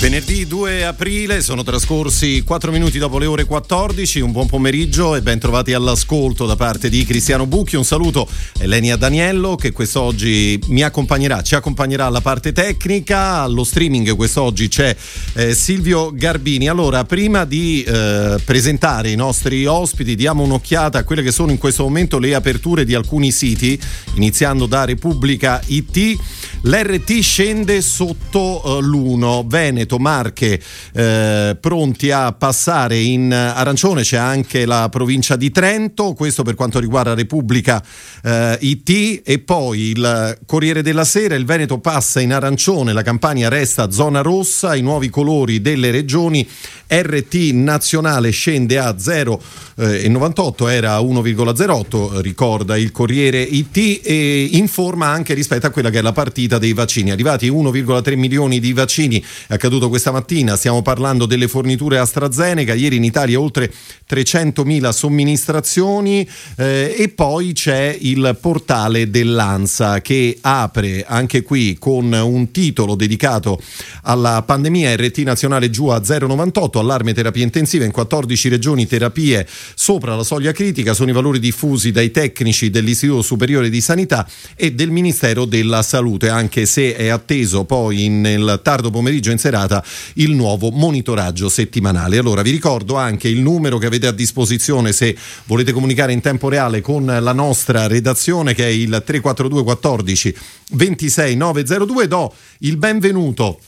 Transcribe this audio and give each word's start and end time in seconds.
Venerdì 0.00 0.46
2 0.46 0.86
aprile, 0.86 1.42
sono 1.42 1.62
trascorsi 1.62 2.42
4 2.42 2.72
minuti 2.72 2.96
dopo 2.96 3.18
le 3.18 3.26
ore 3.26 3.44
14, 3.44 4.20
un 4.20 4.32
buon 4.32 4.46
pomeriggio 4.46 5.14
e 5.14 5.20
ben 5.20 5.38
trovati 5.38 5.74
all'ascolto 5.74 6.46
da 6.46 6.56
parte 6.56 6.88
di 6.88 7.04
Cristiano 7.04 7.44
Bucchi. 7.44 7.76
Un 7.76 7.84
saluto 7.84 8.26
Elenia 8.60 8.96
Daniello 8.96 9.56
che 9.56 9.72
quest'oggi 9.72 10.58
mi 10.68 10.80
accompagnerà, 10.80 11.42
ci 11.42 11.54
accompagnerà 11.54 12.06
alla 12.06 12.22
parte 12.22 12.52
tecnica, 12.52 13.42
allo 13.42 13.62
streaming 13.62 14.16
quest'oggi 14.16 14.68
c'è 14.68 14.96
eh, 15.34 15.52
Silvio 15.52 16.12
Garbini. 16.14 16.66
Allora, 16.66 17.04
prima 17.04 17.44
di 17.44 17.82
eh, 17.82 18.40
presentare 18.42 19.10
i 19.10 19.16
nostri 19.16 19.66
ospiti, 19.66 20.16
diamo 20.16 20.42
un'occhiata 20.44 20.96
a 20.96 21.04
quelle 21.04 21.22
che 21.22 21.30
sono 21.30 21.50
in 21.50 21.58
questo 21.58 21.82
momento 21.82 22.18
le 22.18 22.34
aperture 22.34 22.86
di 22.86 22.94
alcuni 22.94 23.30
siti, 23.30 23.78
iniziando 24.14 24.64
da 24.64 24.86
Repubblica 24.86 25.60
IT. 25.66 26.18
L'RT 26.62 27.20
scende 27.20 27.80
sotto 27.80 28.60
uh, 28.62 28.80
l'1, 28.80 29.46
Veneto, 29.46 29.89
Marche 29.98 30.60
eh, 30.92 31.56
pronti 31.60 32.10
a 32.10 32.32
passare 32.32 32.98
in 32.98 33.32
arancione, 33.32 34.02
c'è 34.02 34.16
anche 34.16 34.64
la 34.66 34.88
provincia 34.90 35.36
di 35.36 35.50
Trento, 35.50 36.12
questo 36.14 36.42
per 36.42 36.54
quanto 36.54 36.78
riguarda 36.78 37.14
Repubblica 37.14 37.82
eh, 38.22 38.58
IT 38.60 39.22
e 39.24 39.38
poi 39.40 39.90
il 39.90 40.38
Corriere 40.46 40.82
della 40.82 41.04
Sera, 41.04 41.34
il 41.34 41.44
Veneto 41.44 41.78
passa 41.78 42.20
in 42.20 42.32
arancione, 42.32 42.92
la 42.92 43.02
Campania 43.02 43.48
resta 43.48 43.90
zona 43.90 44.20
rossa, 44.20 44.74
i 44.74 44.82
nuovi 44.82 45.08
colori 45.08 45.60
delle 45.60 45.90
regioni 45.90 46.46
RT 46.90 47.34
nazionale 47.52 48.30
scende 48.30 48.78
a 48.78 48.90
0,98, 48.90 50.68
eh, 50.68 50.74
era 50.74 50.98
1,08, 50.98 52.20
ricorda 52.20 52.76
il 52.76 52.90
Corriere 52.90 53.40
IT 53.40 54.00
e 54.02 54.48
informa 54.52 55.06
anche 55.06 55.34
rispetto 55.34 55.66
a 55.66 55.70
quella 55.70 55.90
che 55.90 55.98
è 55.98 56.02
la 56.02 56.12
partita 56.12 56.58
dei 56.58 56.72
vaccini. 56.72 57.12
Arrivati 57.12 57.48
1,3 57.48 58.16
milioni 58.16 58.58
di 58.58 58.72
vaccini, 58.72 59.24
è 59.46 59.54
accaduto 59.54 59.79
questa 59.88 60.10
mattina, 60.10 60.56
stiamo 60.56 60.82
parlando 60.82 61.26
delle 61.26 61.48
forniture 61.48 61.98
AstraZeneca, 61.98 62.74
ieri 62.74 62.96
in 62.96 63.04
Italia 63.04 63.40
oltre 63.40 63.72
300.000 64.08 64.90
somministrazioni 64.90 66.28
eh, 66.56 66.94
e 66.98 67.08
poi 67.08 67.52
c'è 67.52 67.96
il 68.00 68.36
portale 68.40 69.10
dell'ANSA 69.10 70.00
che 70.00 70.38
apre 70.40 71.04
anche 71.06 71.42
qui 71.42 71.76
con 71.78 72.12
un 72.12 72.50
titolo 72.50 72.94
dedicato 72.94 73.60
alla 74.02 74.42
pandemia. 74.42 74.96
RT 74.96 75.18
nazionale 75.18 75.70
giù 75.70 75.86
a 75.86 75.98
0,98 75.98 76.78
allarme 76.78 77.14
terapie 77.14 77.44
intensive 77.44 77.84
in 77.84 77.92
14 77.92 78.48
regioni 78.48 78.86
terapie 78.86 79.46
sopra 79.74 80.16
la 80.16 80.24
soglia 80.24 80.52
critica. 80.52 80.94
Sono 80.94 81.10
i 81.10 81.14
valori 81.14 81.38
diffusi 81.38 81.90
dai 81.92 82.10
tecnici 82.10 82.70
dell'Istituto 82.70 83.22
Superiore 83.22 83.70
di 83.70 83.80
Sanità 83.80 84.26
e 84.56 84.72
del 84.72 84.90
Ministero 84.90 85.44
della 85.44 85.82
Salute 85.82 86.28
anche 86.28 86.66
se 86.66 86.96
è 86.96 87.08
atteso 87.08 87.64
poi 87.64 88.08
nel 88.08 88.60
tardo 88.62 88.90
pomeriggio 88.90 89.30
in 89.30 89.38
serata 89.38 89.69
il 90.14 90.32
nuovo 90.32 90.70
monitoraggio 90.70 91.48
settimanale. 91.48 92.18
Allora 92.18 92.42
vi 92.42 92.50
ricordo 92.50 92.96
anche 92.96 93.28
il 93.28 93.40
numero 93.40 93.78
che 93.78 93.86
avete 93.86 94.06
a 94.06 94.12
disposizione 94.12 94.92
se 94.92 95.16
volete 95.44 95.72
comunicare 95.72 96.12
in 96.12 96.20
tempo 96.20 96.48
reale 96.48 96.80
con 96.80 97.04
la 97.04 97.32
nostra 97.32 97.86
redazione 97.86 98.54
che 98.54 98.64
è 98.64 98.70
il 98.70 99.02
342 99.04 99.62
14 99.62 100.36
26 100.70 101.36
902 101.36 102.08
do 102.08 102.32
il 102.60 102.76
benvenuto 102.76 103.60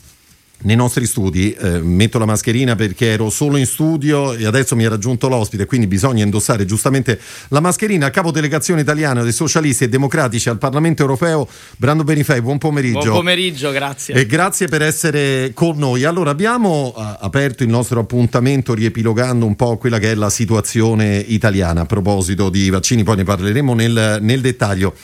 nei 0.63 0.77
nostri 0.77 1.07
studi, 1.07 1.53
eh, 1.53 1.81
metto 1.81 2.19
la 2.19 2.27
mascherina 2.27 2.75
perché 2.75 3.13
ero 3.13 3.31
solo 3.31 3.57
in 3.57 3.67
studio 3.67 4.33
e 4.35 4.47
adesso 4.47 4.77
mi 4.77 4.85
ha 4.85 4.89
raggiunto 4.89 5.29
l'ospite, 5.29 5.67
quindi 5.67 5.87
bisogna 5.87 6.23
indossare 6.25 6.65
giustamente 6.65 7.19
la 7.49 7.61
mascherina. 7.61 8.11
Capo 8.11 8.31
delegazione 8.31 8.81
italiana 8.81 9.23
dei 9.23 9.33
socialisti 9.33 9.85
e 9.85 9.89
democratici 9.89 10.49
al 10.49 10.59
Parlamento 10.59 11.03
europeo, 11.03 11.49
Brando 11.77 12.05
Benifei, 12.05 12.41
buon 12.41 12.59
pomeriggio. 12.59 13.01
Buon 13.01 13.13
pomeriggio, 13.13 13.71
grazie. 13.71 14.15
E 14.15 14.27
grazie 14.27 14.69
per 14.69 14.83
essere 14.83 15.53
con 15.55 15.77
noi. 15.77 16.05
Allora, 16.05 16.31
abbiamo 16.31 16.93
uh, 16.95 17.17
aperto 17.21 17.63
il 17.63 17.69
nostro 17.69 18.01
appuntamento 18.01 18.75
riepilogando 18.75 19.45
un 19.47 19.57
po' 19.57 19.77
quella 19.77 19.99
che 19.99 20.13
è 20.13 20.15
la 20.15 20.31
situazione 20.31 21.17
italiana 21.17 21.83
a 21.83 21.87
proposito 21.87 22.51
di 22.51 22.71
vaccini, 22.71 23.03
poi 23.03 23.17
ne 23.17 23.25
parleremo 23.25 23.75
nel, 23.75 24.19
nel 24.21 24.41
dettaglio. 24.41 24.95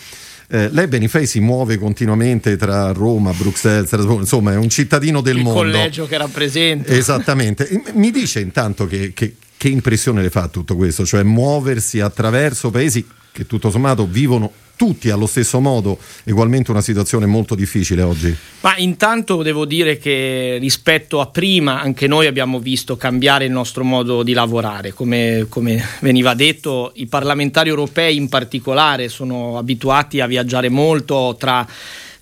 Eh, 0.51 0.71
lei 0.71 0.87
Benifei 0.87 1.27
si 1.27 1.41
muove 1.41 1.77
continuamente 1.77 2.57
tra 2.57 2.91
Roma, 2.93 3.33
Bruxelles, 3.33 3.87
Strasburgo, 3.87 4.21
insomma 4.21 4.53
è 4.53 4.57
un 4.57 4.71
cittadino 4.71 5.21
del 5.21 5.37
il 5.37 5.43
mondo. 5.43 5.63
Il 5.63 5.73
collegio 5.73 6.07
che 6.07 6.17
rappresenta. 6.17 6.93
Esattamente. 6.93 7.69
Mi 7.93 8.11
dice 8.11 8.41
intanto 8.41 8.87
che, 8.87 9.13
che, 9.13 9.37
che 9.57 9.69
impressione 9.69 10.23
le 10.23 10.31
fa 10.31 10.49
tutto 10.49 10.75
questo, 10.75 11.05
cioè 11.05 11.23
muoversi 11.23 12.01
attraverso 12.01 12.71
paesi 12.71 13.07
che 13.31 13.47
tutto 13.47 13.71
sommato 13.71 14.07
vivono 14.07 14.51
tutti 14.79 15.11
allo 15.11 15.27
stesso 15.27 15.59
modo 15.59 15.99
ugualmente 16.27 16.71
una 16.71 16.81
situazione 16.81 17.27
molto 17.27 17.57
difficile 17.57 18.03
oggi? 18.03 18.35
Ma 18.61 18.77
intanto 18.77 19.43
devo 19.43 19.65
dire 19.65 19.99
che 19.99 20.57
rispetto 20.61 21.21
a 21.21 21.27
prima 21.27 21.81
anche 21.81 22.07
noi 22.07 22.29
abbiamo 22.29 22.61
visto 22.61 22.97
cambiare 22.97 23.45
il 23.45 23.51
nostro 23.51 23.83
modo 23.83 24.23
di 24.23 24.33
lavorare. 24.33 24.95
Come, 24.95 25.47
come 25.49 25.85
veniva 26.01 26.35
detto, 26.35 26.93
i 26.95 27.07
parlamentari 27.07 27.69
europei 27.69 28.17
in 28.17 28.29
particolare 28.29 29.09
sono 29.09 29.59
abituati 29.59 30.21
a 30.21 30.27
viaggiare 30.27 30.69
molto 30.69 31.35
tra 31.37 31.67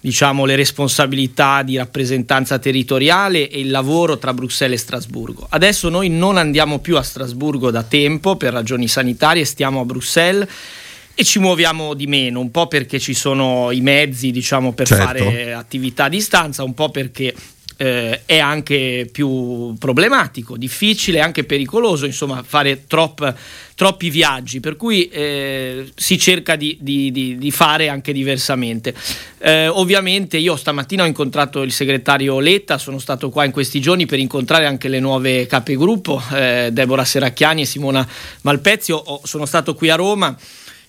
diciamo, 0.01 0.45
le 0.45 0.57
responsabilità 0.57 1.63
di 1.63 1.77
rappresentanza 1.77 2.59
territoriale 2.59 3.51
e 3.51 3.61
il 3.61 3.71
lavoro 3.71 4.19
tra 4.19 4.33
Bruxelles 4.33 4.79
e 4.79 4.83
Strasburgo. 4.83 5.47
Adesso 5.51 5.91
noi 5.91 6.09
non 6.09 6.39
andiamo 6.39 6.79
più 6.79 6.97
a 6.97 7.03
Strasburgo 7.03 7.71
da 7.71 7.83
tempo 7.83 8.37
per 8.37 8.53
ragioni 8.53 8.89
sanitarie, 8.89 9.45
stiamo 9.45 9.81
a 9.81 9.85
Bruxelles 9.85 10.49
e 11.19 11.25
ci 11.25 11.39
muoviamo 11.39 11.95
di 11.95 12.07
meno, 12.07 12.41
un 12.41 12.51
po' 12.51 12.67
perché 12.67 13.01
ci 13.01 13.15
sono 13.15 13.71
i 13.71 13.81
mezzi 13.81 14.31
diciamo, 14.31 14.75
per 14.75 14.87
certo. 14.87 15.25
fare 15.25 15.55
attività 15.55 16.05
a 16.05 16.09
distanza, 16.11 16.63
un 16.63 16.75
po' 16.75 16.91
perché 16.91 17.35
eh, 17.79 18.21
è 18.27 18.39
anche 18.39 19.09
più 19.11 19.75
problematico, 19.79 20.59
difficile, 20.59 21.21
anche 21.21 21.45
pericoloso, 21.45 22.05
insomma, 22.05 22.43
fare 22.47 22.87
trop, 22.87 23.35
troppi 23.75 24.11
viaggi, 24.11 24.61
per 24.61 24.77
cui 24.77 25.09
eh, 25.09 25.91
si 25.95 26.19
cerca 26.19 26.55
di, 26.55 26.77
di, 26.81 27.11
di, 27.11 27.39
di, 27.39 27.51
fare 27.51 27.89
anche 27.89 28.13
diversamente. 28.13 28.95
Eh, 29.39 29.69
ovviamente 29.69 30.37
io 30.37 30.55
stamattina 30.55 31.05
ho 31.05 31.07
incontrato 31.07 31.63
il 31.63 31.73
segretario 31.73 32.41
Letta, 32.41 32.77
sono 32.77 32.99
stato 32.99 33.31
qua 33.31 33.47
in 33.47 33.53
questi 33.53 33.81
giorni 33.81 34.05
per 34.05 34.19
incontrare 34.19 34.67
anche 34.67 34.89
le 34.89 35.01
nuove 35.01 35.47
capigruppo, 35.47 36.23
eh, 36.35 36.69
Deborah 36.73 37.07
Seracchiani 37.07 37.63
e 37.63 37.67
Simona 37.67 38.07
Malpezio, 38.43 39.21
sono 39.25 39.47
stato 39.47 39.75
qui 39.75 39.89
a 39.89 39.95
Roma 39.95 40.37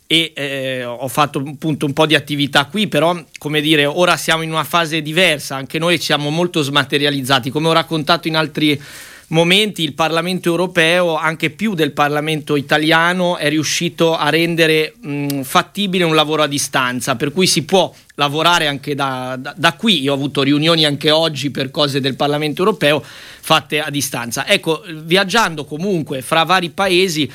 e 0.08 0.32
eh, 0.34 0.86
ho 0.86 1.08
fatto 1.10 1.44
appunto 1.46 1.86
un 1.86 1.92
po' 1.92 2.06
di 2.06 2.16
attività 2.16 2.66
qui, 2.66 2.88
però 2.88 3.22
come 3.38 3.60
dire, 3.60 3.86
ora 3.86 4.16
siamo 4.16 4.42
in 4.42 4.52
una 4.52 4.64
fase 4.64 5.02
diversa, 5.02 5.58
anche 5.58 5.78
noi 5.78 6.00
siamo 6.00 6.30
molto 6.30 6.62
smaterializzati, 6.62 7.50
come 7.50 7.68
ho 7.68 7.74
raccontato 7.74 8.30
in 8.30 8.38
altri 8.38 8.82
momenti 9.30 9.84
il 9.84 9.94
Parlamento 9.94 10.50
europeo, 10.50 11.16
anche 11.16 11.50
più 11.50 11.74
del 11.74 11.92
Parlamento 11.92 12.56
italiano, 12.56 13.38
è 13.38 13.50
riuscito 13.50 14.16
a 14.16 14.30
rendere 14.30 14.94
mh, 15.00 15.42
fattibile 15.42 16.04
un 16.04 16.16
lavoro 16.16 16.44
a 16.44 16.48
distanza, 16.48 17.16
per 17.16 17.32
cui 17.32 17.48
si 17.48 17.64
può 17.64 17.94
lavorare 18.16 18.68
anche 18.68 18.96
da, 18.96 19.36
da, 19.38 19.54
da, 19.56 19.74
qui. 19.74 20.02
Io 20.02 20.12
ho 20.12 20.16
avuto 20.16 20.44
riunioni 20.44 20.86
anche 20.86 21.12
oggi 21.12 21.52
per 21.52 21.72
cose 21.72 22.00
del 22.00 22.16
Parlamento 22.16 22.62
europeo 22.62 23.04
fatte 23.04 23.82
a 23.82 23.90
distanza. 23.90 24.48
Ecco, 24.48 24.84
viaggiando 25.04 25.66
comunque 25.66 26.22
fra 26.22 26.44
vari 26.44 26.70
paesi 26.70 27.30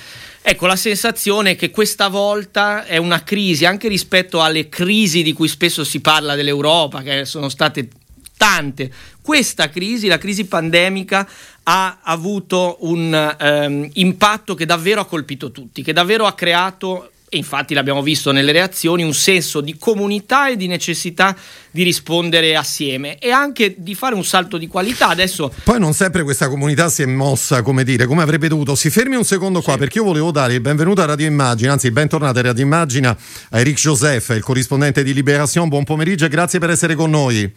Ecco, 0.45 0.67
la 0.67 0.75
sensazione 0.75 1.55
che 1.55 1.71
questa 1.71 2.09
volta 2.09 2.85
è 2.85 2.97
una 2.97 3.23
crisi, 3.23 3.65
anche 3.65 3.87
rispetto 3.87 4.43
alle 4.43 4.69
crisi 4.69 5.23
di 5.23 5.33
cui 5.33 5.47
spesso 5.47 5.85
si 5.85 6.01
parla 6.01 6.35
dell'Europa, 6.35 7.01
che 7.03 7.25
sono 7.27 7.49
state 7.49 7.89
tante. 8.37 8.91
Questa 9.23 9.71
crisi, 9.71 10.09
la 10.09 10.19
crisi 10.19 10.47
pandemica, 10.47 11.29
ha 11.65 11.99
avuto 12.03 12.79
un 12.81 13.37
um, 13.41 13.89
impatto 13.95 14.55
che 14.55 14.67
davvero 14.67 15.01
ha 15.01 15.07
colpito 15.07 15.51
tutti, 15.51 15.83
che 15.83 15.93
davvero 15.93 16.27
ha 16.27 16.35
creato 16.35 17.11
e 17.35 17.39
infatti 17.39 17.73
l'abbiamo 17.73 18.03
visto 18.03 18.31
nelle 18.31 18.53
reazioni, 18.53 19.03
un 19.03 19.15
senso 19.15 19.63
di 19.63 19.79
comunità 19.79 20.51
e 20.51 20.57
di 20.57 20.67
necessità 20.67 21.35
di 21.71 21.83
rispondere 21.83 22.55
assieme 22.57 23.17
e 23.17 23.31
anche 23.31 23.75
di 23.79 23.95
fare 23.95 24.15
un 24.15 24.23
salto 24.23 24.59
di 24.59 24.67
qualità. 24.67 25.09
Adesso 25.09 25.51
Poi 25.65 25.81
non 25.81 25.95
sempre 25.95 26.25
questa 26.25 26.51
comunità 26.51 26.91
si 26.91 27.01
è 27.01 27.07
mossa, 27.07 27.63
come 27.63 27.85
dire, 27.85 28.05
come 28.05 28.21
avrebbe 28.21 28.49
dovuto. 28.49 28.75
Si 28.75 28.91
fermi 28.91 29.17
un 29.17 29.25
secondo 29.25 29.63
qua 29.63 29.73
sì. 29.73 29.79
perché 29.79 29.97
io 29.97 30.05
volevo 30.05 30.31
dare 30.31 30.53
il 30.53 30.61
benvenuto 30.61 31.01
a 31.01 31.07
Radio 31.07 31.27
Immagina, 31.27 31.73
anzi 31.73 31.91
bentornato 31.91 32.39
a 32.39 32.43
Radio 32.43 32.65
Immagina 32.65 33.17
a 33.49 33.59
Eric 33.59 33.79
Joseph, 33.79 34.29
il 34.37 34.43
corrispondente 34.43 35.03
di 35.03 35.15
Liberation. 35.15 35.71
Buon 35.71 35.85
pomeriggio 35.85 36.27
e 36.27 36.29
grazie 36.29 36.59
per 36.59 36.69
essere 36.69 36.95
con 36.95 37.09
noi. 37.09 37.51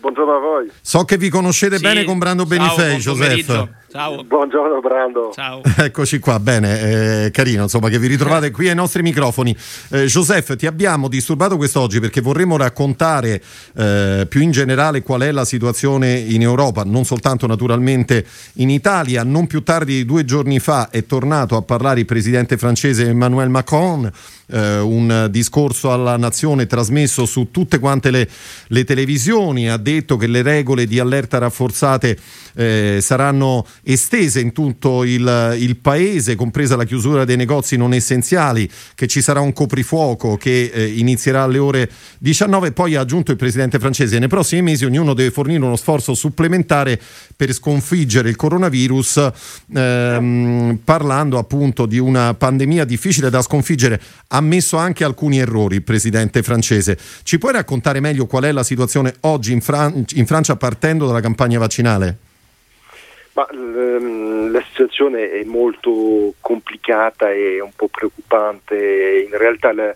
Buongiorno 0.00 0.36
a 0.36 0.38
voi. 0.38 0.70
So 0.80 1.04
che 1.04 1.16
vi 1.16 1.28
conoscete 1.28 1.76
sì. 1.76 1.82
bene 1.82 2.04
con 2.04 2.18
Brando 2.18 2.46
Benifei, 2.46 2.98
Joseph. 2.98 3.68
Ciao. 3.90 4.22
Buongiorno 4.22 4.80
Brando. 4.80 5.30
Ciao. 5.32 5.62
Eccoci 5.88 6.18
qua, 6.18 6.38
bene, 6.38 7.24
eh, 7.24 7.30
carino 7.30 7.62
insomma 7.62 7.88
che 7.88 7.98
vi 7.98 8.06
ritrovate 8.06 8.50
qui 8.50 8.68
ai 8.68 8.74
nostri 8.74 9.02
microfoni. 9.02 9.56
Eh, 9.90 10.04
Joseph, 10.04 10.56
ti 10.56 10.66
abbiamo 10.66 11.08
disturbato 11.08 11.56
quest'oggi 11.56 11.98
perché 11.98 12.20
vorremmo 12.20 12.58
raccontare 12.58 13.42
eh, 13.74 14.26
più 14.28 14.42
in 14.42 14.50
generale 14.50 15.02
qual 15.02 15.22
è 15.22 15.32
la 15.32 15.46
situazione 15.46 16.18
in 16.18 16.42
Europa, 16.42 16.82
non 16.84 17.04
soltanto 17.04 17.46
naturalmente 17.46 18.26
in 18.54 18.68
Italia. 18.68 19.24
Non 19.24 19.46
più 19.46 19.62
tardi 19.62 19.94
di 19.94 20.04
due 20.04 20.24
giorni 20.26 20.58
fa 20.58 20.90
è 20.90 21.06
tornato 21.06 21.56
a 21.56 21.62
parlare 21.62 22.00
il 22.00 22.06
presidente 22.06 22.58
francese 22.58 23.08
Emmanuel 23.08 23.48
Macron 23.48 24.12
eh, 24.48 24.78
un 24.78 25.28
discorso 25.30 25.92
alla 25.92 26.16
nazione 26.16 26.66
trasmesso 26.66 27.26
su 27.26 27.50
tutte 27.50 27.78
quante 27.78 28.10
le, 28.10 28.28
le 28.68 28.84
televisioni, 28.84 29.68
ha 29.68 29.76
detto 29.76 30.16
che 30.16 30.26
le 30.26 30.42
regole 30.42 30.86
di 30.86 30.98
allerta 30.98 31.38
rafforzate 31.38 32.16
eh, 32.54 32.98
saranno 33.00 33.66
estese 33.92 34.40
in 34.40 34.52
tutto 34.52 35.02
il, 35.02 35.56
il, 35.58 35.76
paese, 35.76 36.36
compresa 36.36 36.76
la 36.76 36.84
chiusura 36.84 37.24
dei 37.24 37.36
negozi 37.36 37.76
non 37.76 37.94
essenziali, 37.94 38.68
che 38.94 39.06
ci 39.06 39.22
sarà 39.22 39.40
un 39.40 39.54
coprifuoco 39.54 40.36
che 40.36 40.70
eh, 40.72 40.86
inizierà 40.86 41.44
alle 41.44 41.58
ore 41.58 41.90
19. 42.18 42.72
Poi 42.72 42.96
ha 42.96 43.00
aggiunto 43.00 43.30
il 43.30 43.38
presidente 43.38 43.78
francese, 43.78 44.18
nei 44.18 44.28
prossimi 44.28 44.60
mesi 44.62 44.84
ognuno 44.84 45.14
deve 45.14 45.30
fornire 45.30 45.64
uno 45.64 45.76
sforzo 45.76 46.14
supplementare 46.14 47.00
per 47.34 47.52
sconfiggere 47.52 48.28
il 48.28 48.36
coronavirus, 48.36 49.30
ehm, 49.74 50.80
parlando 50.84 51.38
appunto 51.38 51.86
di 51.86 51.98
una 51.98 52.34
pandemia 52.34 52.84
difficile 52.84 53.30
da 53.30 53.40
sconfiggere. 53.40 54.00
Ha 54.28 54.40
messo 54.42 54.76
anche 54.76 55.04
alcuni 55.04 55.38
errori 55.38 55.76
il 55.76 55.82
presidente 55.82 56.42
francese. 56.42 56.98
Ci 57.22 57.38
puoi 57.38 57.52
raccontare 57.52 58.00
meglio 58.00 58.26
qual 58.26 58.44
è 58.44 58.52
la 58.52 58.62
situazione 58.62 59.14
oggi 59.20 59.52
in, 59.52 59.62
Fran- 59.62 60.04
in 60.14 60.26
Francia 60.26 60.56
partendo 60.56 61.06
dalla 61.06 61.20
campagna 61.20 61.58
vaccinale? 61.58 62.27
Ma, 63.38 63.46
ehm, 63.52 64.50
la 64.50 64.60
situazione 64.62 65.30
è 65.30 65.44
molto 65.44 66.34
complicata 66.40 67.30
e 67.30 67.60
un 67.60 67.70
po' 67.76 67.86
preoccupante. 67.86 69.28
In 69.30 69.38
realtà 69.38 69.72
la, 69.72 69.94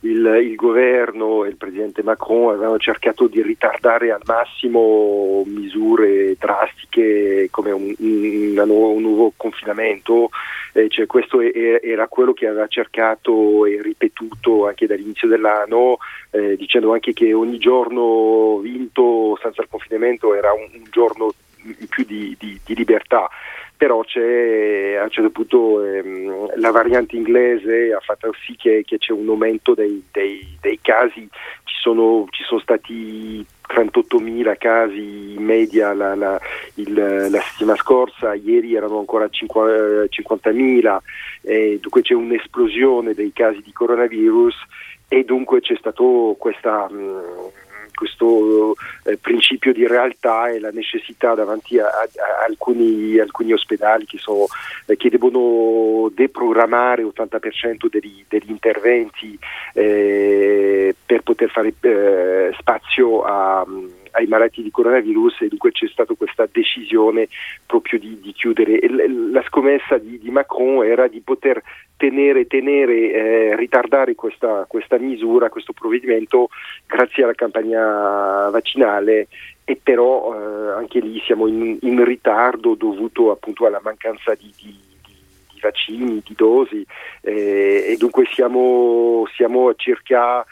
il, 0.00 0.40
il, 0.42 0.54
governo 0.54 1.44
e 1.44 1.50
il 1.50 1.56
presidente 1.56 2.02
Macron 2.02 2.54
avevano 2.54 2.78
cercato 2.78 3.26
di 3.26 3.42
ritardare 3.42 4.10
al 4.10 4.22
massimo 4.24 5.42
misure 5.44 6.34
drastiche 6.38 7.48
come 7.50 7.72
un, 7.72 7.94
un, 7.98 8.58
un 8.58 9.02
nuovo 9.02 9.34
confinamento. 9.36 10.30
Eh, 10.72 10.88
cioè 10.88 11.04
questo 11.04 11.42
è, 11.42 11.80
era 11.82 12.08
quello 12.08 12.32
che 12.32 12.46
aveva 12.46 12.68
cercato 12.68 13.66
e 13.66 13.82
ripetuto 13.82 14.66
anche 14.66 14.86
dall'inizio 14.86 15.28
dell'anno, 15.28 15.98
eh, 16.30 16.56
dicendo 16.56 16.94
anche 16.94 17.12
che 17.12 17.34
ogni 17.34 17.58
giorno 17.58 18.60
vinto 18.62 19.38
senza 19.42 19.60
il 19.60 19.68
confinamento 19.68 20.34
era 20.34 20.54
un, 20.54 20.70
un 20.72 20.84
giorno 20.90 21.34
più 21.88 22.04
di, 22.04 22.36
di, 22.38 22.58
di 22.64 22.74
libertà. 22.74 23.28
Però 23.76 24.02
c'è 24.02 24.96
a 24.96 25.04
un 25.04 25.10
certo 25.10 25.30
punto 25.30 25.84
ehm, 25.84 26.58
la 26.58 26.72
variante 26.72 27.14
inglese 27.14 27.92
ha 27.92 28.00
fatto 28.00 28.34
sì 28.44 28.56
che, 28.56 28.82
che 28.84 28.98
c'è 28.98 29.12
un 29.12 29.28
aumento 29.28 29.72
dei, 29.72 30.02
dei, 30.10 30.58
dei 30.60 30.80
casi, 30.82 31.28
ci 31.62 31.76
sono, 31.80 32.26
ci 32.30 32.42
sono, 32.42 32.58
stati 32.60 33.46
38.000 33.68 34.56
casi 34.58 35.34
in 35.34 35.44
media 35.44 35.94
la, 35.94 36.16
la, 36.16 36.40
il, 36.74 36.92
la 36.92 37.40
settimana 37.40 37.78
scorsa, 37.78 38.34
ieri 38.34 38.74
erano 38.74 38.98
ancora 38.98 39.26
50.000, 39.26 40.98
eh, 41.42 41.78
dunque 41.80 42.02
c'è 42.02 42.14
un'esplosione 42.14 43.14
dei 43.14 43.32
casi 43.32 43.62
di 43.62 43.72
coronavirus. 43.72 44.56
E 45.10 45.24
dunque 45.24 45.60
c'è 45.60 45.74
stata 45.76 46.02
questa... 46.36 46.86
Mh, 46.90 47.66
questo 47.98 48.76
eh, 49.02 49.16
principio 49.16 49.72
di 49.72 49.84
realtà 49.84 50.48
e 50.48 50.60
la 50.60 50.70
necessità 50.70 51.34
davanti 51.34 51.80
a, 51.80 51.86
a, 51.86 51.88
a 51.88 52.44
alcuni, 52.46 53.18
alcuni, 53.18 53.52
ospedali 53.52 54.04
che, 54.06 54.18
so, 54.18 54.46
eh, 54.86 54.96
che, 54.96 55.10
devono 55.10 56.08
deprogrammare 56.14 57.02
l'80% 57.02 57.88
degli, 57.90 58.24
degli 58.28 58.50
interventi 58.50 59.36
eh, 59.74 60.94
per 61.04 61.22
poter 61.22 61.50
fare 61.50 61.74
eh, 61.80 62.54
spazio 62.56 63.22
a 63.22 63.66
ai 64.18 64.26
malati 64.26 64.62
di 64.62 64.70
coronavirus 64.70 65.42
e 65.42 65.48
dunque 65.48 65.70
c'è 65.70 65.86
stata 65.86 66.14
questa 66.14 66.48
decisione 66.50 67.28
proprio 67.64 67.98
di, 68.00 68.18
di 68.20 68.32
chiudere. 68.32 68.80
La 69.30 69.42
scommessa 69.46 69.96
di, 69.96 70.18
di, 70.18 70.30
Macron 70.30 70.84
era 70.84 71.06
di 71.06 71.20
poter 71.20 71.62
tenere, 71.96 72.46
tenere 72.46 73.12
eh, 73.12 73.56
ritardare 73.56 74.14
questa, 74.16 74.64
questa 74.68 74.98
misura, 74.98 75.48
questo 75.48 75.72
provvedimento 75.72 76.48
grazie 76.86 77.22
alla 77.22 77.34
campagna 77.34 78.50
vaccinale 78.50 79.28
e 79.64 79.78
però 79.80 80.34
eh, 80.34 80.70
anche 80.72 80.98
lì 80.98 81.20
siamo 81.24 81.46
in, 81.46 81.78
in, 81.82 82.04
ritardo 82.04 82.74
dovuto 82.74 83.30
appunto 83.30 83.66
alla 83.66 83.80
mancanza 83.82 84.34
di, 84.34 84.52
di, 84.56 84.74
di 85.04 85.60
vaccini, 85.60 86.22
di 86.24 86.34
dosi 86.34 86.84
eh, 87.20 87.84
e 87.88 87.96
dunque 87.98 88.26
siamo, 88.32 89.28
siamo 89.34 89.68
a 89.68 89.74
circa 89.76 90.44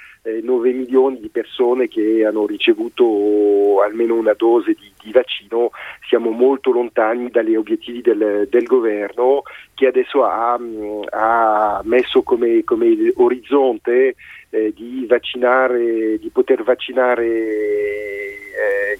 9 0.42 0.72
milioni 0.72 1.20
di 1.20 1.28
persone 1.28 1.88
che 1.88 2.24
hanno 2.24 2.46
ricevuto 2.46 3.80
almeno 3.82 4.14
una 4.14 4.34
dose 4.34 4.72
di, 4.72 4.90
di 5.02 5.12
vaccino, 5.12 5.70
siamo 6.08 6.30
molto 6.30 6.70
lontani 6.70 7.30
dagli 7.30 7.54
obiettivi 7.54 8.00
del, 8.00 8.46
del 8.50 8.64
governo 8.64 9.42
che 9.74 9.86
adesso 9.86 10.24
ha, 10.24 10.58
ha 11.10 11.80
messo 11.84 12.22
come, 12.22 12.64
come 12.64 13.12
orizzonte 13.16 14.14
eh, 14.50 14.72
di 14.74 15.04
vaccinare, 15.06 16.18
di 16.18 16.30
poter 16.30 16.62
vaccinare 16.62 17.26
eh, 17.26 18.98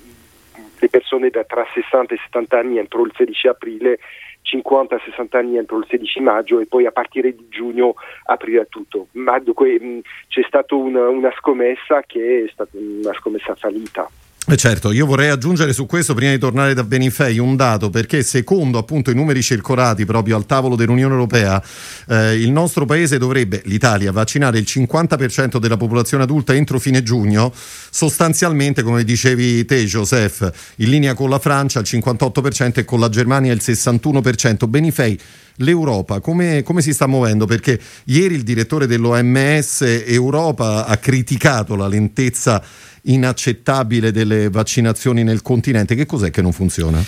le 0.79 0.89
persone 0.89 1.31
da 1.31 1.45
tra 1.45 1.67
60 1.73 2.15
e 2.15 2.19
70 2.25 2.59
anni 2.59 2.79
entro 2.79 3.05
il 3.05 3.13
16 3.15 3.49
aprile 3.49 3.99
50-60 4.47 5.37
anni 5.37 5.57
entro 5.57 5.79
il 5.79 5.87
16 5.89 6.21
maggio 6.21 6.61
e 6.61 6.67
poi 6.67 6.87
a 6.87 6.93
partire 6.93 7.35
di 7.35 7.47
giugno 7.49 7.95
aprirà 8.25 8.65
tutto. 8.65 9.09
Ma 9.13 9.39
dunque, 9.41 10.03
c'è 10.29 10.43
stata 10.47 10.75
una, 10.75 11.09
una 11.09 11.33
scommessa 11.37 12.03
che 12.03 12.45
è 12.45 12.51
stata 12.51 12.77
una 12.79 13.13
scommessa 13.15 13.55
fallita. 13.55 14.09
Eh 14.49 14.57
certo, 14.57 14.93
io 14.93 15.07
vorrei 15.07 15.31
aggiungere 15.31 15.73
su 15.73 15.87
questo 15.87 16.15
prima 16.15 16.31
di 16.31 16.39
tornare 16.39 16.73
da 16.73 16.85
Benifei 16.85 17.41
un 17.41 17.57
dato 17.57 17.91
perché 17.91 18.23
secondo 18.23 18.79
appunto 18.79 19.11
i 19.11 19.15
numeri 19.17 19.43
circolati 19.43 20.05
proprio 20.05 20.37
al 20.37 20.47
tavolo 20.47 20.77
dell'Unione 20.77 21.15
Europea 21.15 21.61
eh, 22.07 22.35
il 22.35 22.53
nostro 22.53 22.85
paese 22.85 23.19
dovrebbe, 23.19 23.61
l'Italia, 23.65 24.13
vaccinare 24.13 24.59
il 24.59 24.65
50% 24.69 25.57
della 25.57 25.77
popolazione 25.77 26.23
adulta 26.23 26.55
entro 26.55 26.79
fine 26.79 27.03
giugno, 27.03 27.53
sostanzialmente 27.91 28.85
come 28.85 29.03
dicevi 29.03 29.65
te 29.65 29.85
Joseph, 29.85 30.49
in 30.77 30.91
linea 30.91 31.15
con 31.15 31.29
la 31.29 31.41
Francia 31.41 31.81
il 31.81 31.87
58% 31.91 32.79
e 32.79 32.85
con 32.85 33.01
la 33.01 33.09
Germania 33.09 33.53
il 33.53 33.61
61%. 33.61 34.69
Benifei, 34.69 35.19
l'Europa 35.57 36.21
come, 36.21 36.63
come, 36.63 36.83
si 36.83 36.93
sta 36.93 37.07
muovendo? 37.07 37.47
Perché 37.47 37.79
ieri 38.05 38.35
il 38.35 38.43
direttore 38.43 38.87
dell'OMS 38.87 39.83
Europa 40.07 40.87
ha 40.87 40.97
criticato 40.97 41.77
la 41.77 41.89
lentezza 41.89 42.63
inaccettabile 43.03 44.11
delle 44.11 44.51
vaccinazioni 44.51 45.23
nel 45.23 45.43
continente. 45.43 45.95
Che 45.95 46.07
cos'è 46.07 46.31
che 46.31 46.43
non 46.43 46.53
funziona? 46.53 47.03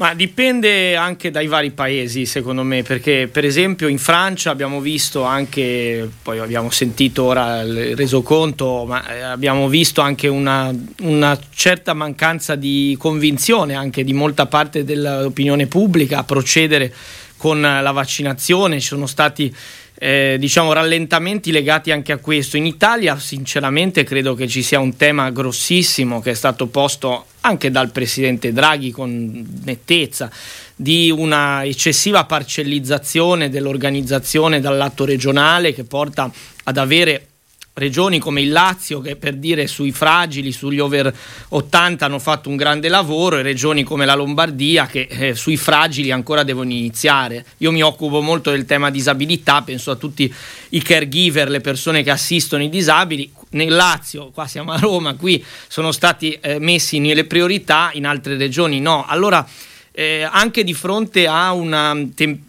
Ma 0.00 0.14
dipende 0.14 0.96
anche 0.96 1.30
dai 1.30 1.46
vari 1.46 1.72
paesi, 1.72 2.24
secondo 2.24 2.62
me, 2.62 2.82
perché 2.82 3.28
per 3.30 3.44
esempio 3.44 3.86
in 3.86 3.98
Francia 3.98 4.50
abbiamo 4.50 4.80
visto 4.80 5.24
anche, 5.24 6.08
poi 6.22 6.38
abbiamo 6.38 6.70
sentito 6.70 7.24
ora 7.24 7.60
il 7.60 7.94
resoconto, 7.94 8.86
ma 8.88 9.06
eh, 9.06 9.20
abbiamo 9.20 9.68
visto 9.68 10.00
anche 10.00 10.26
una, 10.26 10.74
una 11.00 11.38
certa 11.52 11.92
mancanza 11.92 12.54
di 12.54 12.96
convinzione 12.98 13.74
anche 13.74 14.02
di 14.02 14.14
molta 14.14 14.46
parte 14.46 14.84
dell'opinione 14.84 15.66
pubblica 15.66 16.20
a 16.20 16.24
procedere 16.24 16.94
con 17.40 17.62
la 17.62 17.90
vaccinazione. 17.90 18.80
Ci 18.80 18.88
sono 18.88 19.06
stati 19.06 19.50
eh, 19.94 20.36
diciamo 20.38 20.74
rallentamenti 20.74 21.50
legati 21.50 21.90
anche 21.90 22.12
a 22.12 22.18
questo. 22.18 22.58
In 22.58 22.66
Italia 22.66 23.18
sinceramente 23.18 24.04
credo 24.04 24.34
che 24.34 24.46
ci 24.46 24.62
sia 24.62 24.78
un 24.78 24.94
tema 24.94 25.30
grossissimo 25.30 26.20
che 26.20 26.32
è 26.32 26.34
stato 26.34 26.66
posto 26.66 27.24
anche 27.40 27.70
dal 27.70 27.92
presidente 27.92 28.52
Draghi 28.52 28.90
con 28.90 29.62
nettezza 29.64 30.30
di 30.76 31.10
una 31.10 31.64
eccessiva 31.64 32.26
parcellizzazione 32.26 33.48
dell'organizzazione 33.48 34.60
dal 34.60 34.76
lato 34.76 35.06
regionale 35.06 35.72
che 35.72 35.84
porta 35.84 36.30
ad 36.64 36.76
avere 36.76 37.29
regioni 37.74 38.18
come 38.18 38.42
il 38.42 38.50
Lazio 38.50 39.00
che 39.00 39.16
per 39.16 39.36
dire 39.36 39.66
sui 39.66 39.92
fragili, 39.92 40.52
sugli 40.52 40.80
over 40.80 41.14
80 41.48 42.04
hanno 42.04 42.18
fatto 42.18 42.48
un 42.48 42.56
grande 42.56 42.88
lavoro 42.88 43.38
e 43.38 43.42
regioni 43.42 43.84
come 43.84 44.04
la 44.04 44.14
Lombardia 44.14 44.86
che 44.86 45.06
eh, 45.08 45.34
sui 45.34 45.56
fragili 45.56 46.10
ancora 46.10 46.42
devono 46.42 46.70
iniziare. 46.70 47.44
Io 47.58 47.72
mi 47.72 47.82
occupo 47.82 48.20
molto 48.20 48.50
del 48.50 48.66
tema 48.66 48.90
disabilità, 48.90 49.62
penso 49.62 49.90
a 49.90 49.96
tutti 49.96 50.32
i 50.70 50.82
caregiver, 50.82 51.48
le 51.48 51.60
persone 51.60 52.02
che 52.02 52.10
assistono 52.10 52.62
i 52.62 52.68
disabili. 52.68 53.32
Nel 53.52 53.74
Lazio, 53.74 54.30
qua 54.30 54.46
siamo 54.46 54.72
a 54.72 54.78
Roma, 54.78 55.14
qui 55.14 55.44
sono 55.66 55.90
stati 55.90 56.38
eh, 56.40 56.60
messi 56.60 56.98
nelle 56.98 57.24
priorità, 57.24 57.90
in 57.94 58.06
altre 58.06 58.36
regioni 58.36 58.80
no. 58.80 59.04
Allora 59.08 59.44
eh, 59.92 60.22
anche 60.22 60.64
di 60.64 60.74
fronte 60.74 61.26
a, 61.26 61.52
una, 61.52 61.96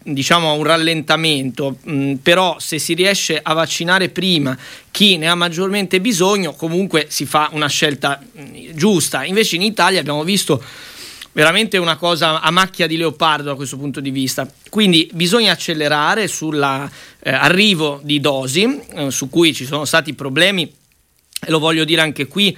diciamo, 0.03 0.49
a 0.49 0.53
un 0.53 0.63
rallentamento, 0.63 1.77
mh, 1.81 2.13
però 2.15 2.57
se 2.59 2.79
si 2.79 2.93
riesce 2.93 3.39
a 3.41 3.53
vaccinare 3.53 4.09
prima 4.09 4.57
chi 4.91 5.17
ne 5.17 5.27
ha 5.27 5.35
maggiormente 5.35 5.99
bisogno, 5.99 6.53
comunque 6.53 7.07
si 7.09 7.25
fa 7.25 7.49
una 7.53 7.67
scelta 7.67 8.21
mh, 8.21 8.73
giusta. 8.73 9.23
Invece 9.25 9.55
in 9.55 9.63
Italia 9.63 9.99
abbiamo 9.99 10.23
visto 10.23 10.63
veramente 11.33 11.77
una 11.77 11.95
cosa 11.95 12.41
a 12.41 12.51
macchia 12.51 12.87
di 12.87 12.97
leopardo 12.97 13.49
da 13.49 13.55
questo 13.55 13.77
punto 13.77 14.01
di 14.01 14.11
vista. 14.11 14.47
Quindi 14.69 15.09
bisogna 15.13 15.53
accelerare 15.53 16.27
sull'arrivo 16.27 17.99
eh, 17.99 18.03
di 18.03 18.19
dosi, 18.19 18.81
eh, 18.93 19.11
su 19.11 19.29
cui 19.29 19.53
ci 19.53 19.65
sono 19.65 19.85
stati 19.85 20.13
problemi, 20.13 20.63
e 20.63 21.49
lo 21.49 21.59
voglio 21.59 21.85
dire 21.85 22.01
anche 22.01 22.27
qui, 22.27 22.55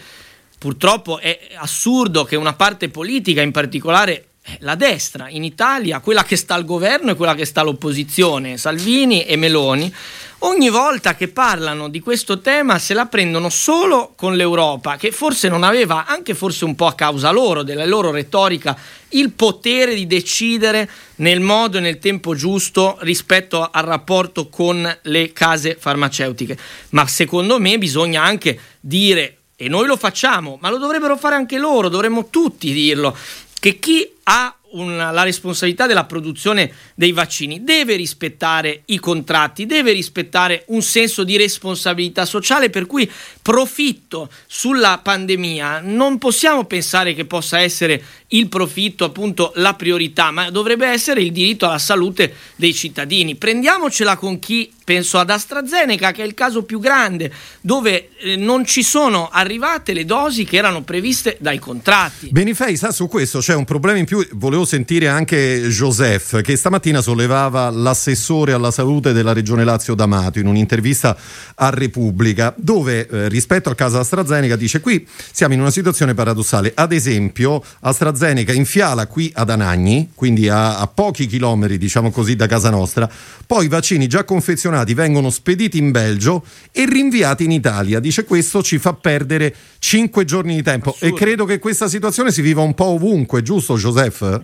purtroppo 0.57 1.19
è 1.19 1.39
assurdo 1.55 2.25
che 2.25 2.35
una 2.35 2.53
parte 2.53 2.89
politica, 2.89 3.41
in 3.41 3.51
particolare 3.51 4.25
la 4.59 4.75
destra 4.75 5.29
in 5.29 5.43
Italia, 5.43 5.99
quella 5.99 6.23
che 6.23 6.35
sta 6.35 6.53
al 6.53 6.65
governo 6.65 7.11
e 7.11 7.15
quella 7.15 7.35
che 7.35 7.45
sta 7.45 7.61
all'opposizione, 7.61 8.57
Salvini 8.57 9.23
e 9.23 9.37
Meloni, 9.37 9.93
ogni 10.39 10.69
volta 10.69 11.15
che 11.15 11.29
parlano 11.29 11.87
di 11.87 12.01
questo 12.01 12.39
tema 12.39 12.77
se 12.77 12.93
la 12.93 13.05
prendono 13.05 13.49
solo 13.49 14.13
con 14.15 14.35
l'Europa, 14.35 14.97
che 14.97 15.11
forse 15.11 15.47
non 15.47 15.63
aveva, 15.63 16.05
anche 16.05 16.35
forse 16.35 16.65
un 16.65 16.75
po' 16.75 16.87
a 16.87 16.93
causa 16.93 17.31
loro, 17.31 17.63
della 17.63 17.85
loro 17.85 18.11
retorica, 18.11 18.77
il 19.09 19.31
potere 19.31 19.95
di 19.95 20.07
decidere 20.07 20.89
nel 21.15 21.39
modo 21.39 21.77
e 21.77 21.81
nel 21.81 21.99
tempo 21.99 22.35
giusto 22.35 22.97
rispetto 23.01 23.69
al 23.71 23.83
rapporto 23.83 24.49
con 24.49 24.97
le 25.03 25.31
case 25.31 25.77
farmaceutiche. 25.79 26.57
Ma 26.89 27.07
secondo 27.07 27.59
me 27.59 27.77
bisogna 27.77 28.21
anche 28.21 28.59
dire, 28.81 29.37
e 29.55 29.69
noi 29.69 29.87
lo 29.87 29.95
facciamo, 29.95 30.57
ma 30.59 30.69
lo 30.69 30.77
dovrebbero 30.77 31.15
fare 31.15 31.35
anche 31.35 31.57
loro, 31.57 31.87
dovremmo 31.87 32.27
tutti 32.29 32.73
dirlo, 32.73 33.15
che 33.59 33.79
chi 33.79 34.12
ha 34.23 34.57
una, 34.71 35.11
la 35.11 35.23
responsabilità 35.23 35.85
della 35.85 36.05
produzione 36.05 36.71
dei 36.95 37.11
vaccini, 37.11 37.63
deve 37.63 37.95
rispettare 37.95 38.83
i 38.85 38.99
contratti, 38.99 39.65
deve 39.65 39.91
rispettare 39.91 40.63
un 40.67 40.81
senso 40.81 41.23
di 41.23 41.37
responsabilità 41.37 42.25
sociale 42.25 42.69
per 42.69 42.85
cui 42.85 43.09
profitto 43.43 44.29
sulla 44.47 45.01
pandemia 45.03 45.81
non 45.83 46.17
possiamo 46.17 46.63
pensare 46.63 47.13
che 47.13 47.25
possa 47.25 47.59
essere 47.59 48.01
il 48.29 48.47
profitto 48.47 49.03
appunto 49.03 49.51
la 49.55 49.75
priorità, 49.75 50.31
ma 50.31 50.49
dovrebbe 50.49 50.87
essere 50.87 51.21
il 51.21 51.31
diritto 51.31 51.67
alla 51.67 51.77
salute 51.77 52.33
dei 52.55 52.73
cittadini. 52.73 53.35
Prendiamocela 53.35 54.15
con 54.15 54.39
chi 54.39 54.71
penso 54.83 55.17
ad 55.17 55.29
AstraZeneca 55.29 56.11
che 56.11 56.23
è 56.23 56.25
il 56.25 56.33
caso 56.33 56.63
più 56.63 56.79
grande 56.79 57.31
dove 57.61 58.09
eh, 58.17 58.35
non 58.35 58.65
ci 58.65 58.83
sono 58.83 59.29
arrivate 59.29 59.93
le 59.93 60.03
dosi 60.03 60.43
che 60.43 60.57
erano 60.57 60.83
previste 60.83 61.37
dai 61.39 61.59
contratti. 61.59 62.29
Benifei 62.31 62.75
sa 62.75 62.91
su 62.91 63.07
questo 63.07 63.39
c'è 63.39 63.55
un 63.55 63.65
problema 63.65 63.97
in 63.97 64.05
più, 64.05 64.25
volevo 64.33 64.65
sentire 64.65 65.07
anche 65.07 65.67
Joseph 65.69 66.41
che 66.41 66.55
stamattina 66.55 67.01
sollevava 67.01 67.69
l'assessore 67.69 68.53
alla 68.53 68.71
salute 68.71 69.13
della 69.13 69.33
regione 69.33 69.63
Lazio 69.63 69.95
D'Amato 69.95 70.39
in 70.39 70.47
un'intervista 70.47 71.15
a 71.55 71.69
Repubblica 71.69 72.53
dove 72.57 73.07
eh, 73.07 73.29
rispetto 73.33 73.69
al 73.69 73.75
caso 73.75 73.97
AstraZeneca 73.97 74.55
dice 74.55 74.79
qui 74.79 75.05
siamo 75.31 75.55
in 75.55 75.59
una 75.59 75.71
situazione 75.71 76.13
paradossale, 76.13 76.71
ad 76.75 76.91
esempio 76.91 77.63
AstraZeneca 77.81 78.53
in 78.53 78.65
fiala 78.65 79.07
qui 79.07 79.31
ad 79.33 79.49
Anagni, 79.49 80.11
quindi 80.13 80.47
a, 80.47 80.77
a 80.77 80.87
pochi 80.87 81.25
chilometri 81.25 81.77
diciamo 81.79 82.11
così 82.11 82.35
da 82.35 82.45
casa 82.45 82.69
nostra, 82.69 83.09
poi 83.45 83.65
i 83.65 83.67
vaccini 83.67 84.07
già 84.07 84.23
confezionati 84.23 84.93
vengono 84.93 85.31
spediti 85.31 85.79
in 85.79 85.91
Belgio 85.91 86.45
e 86.71 86.85
rinviati 86.85 87.43
in 87.43 87.51
Italia. 87.51 87.99
Dice 87.99 88.23
questo 88.23 88.61
ci 88.61 88.77
fa 88.77 88.93
perdere 88.93 89.53
5 89.79 90.25
giorni 90.25 90.55
di 90.55 90.63
tempo 90.63 90.91
Assurdo. 90.91 91.15
e 91.15 91.17
credo 91.17 91.45
che 91.45 91.59
questa 91.59 91.87
situazione 91.87 92.31
si 92.31 92.41
viva 92.41 92.61
un 92.61 92.75
po' 92.75 92.85
ovunque, 92.85 93.41
giusto 93.41 93.75
Joseph? 93.75 94.43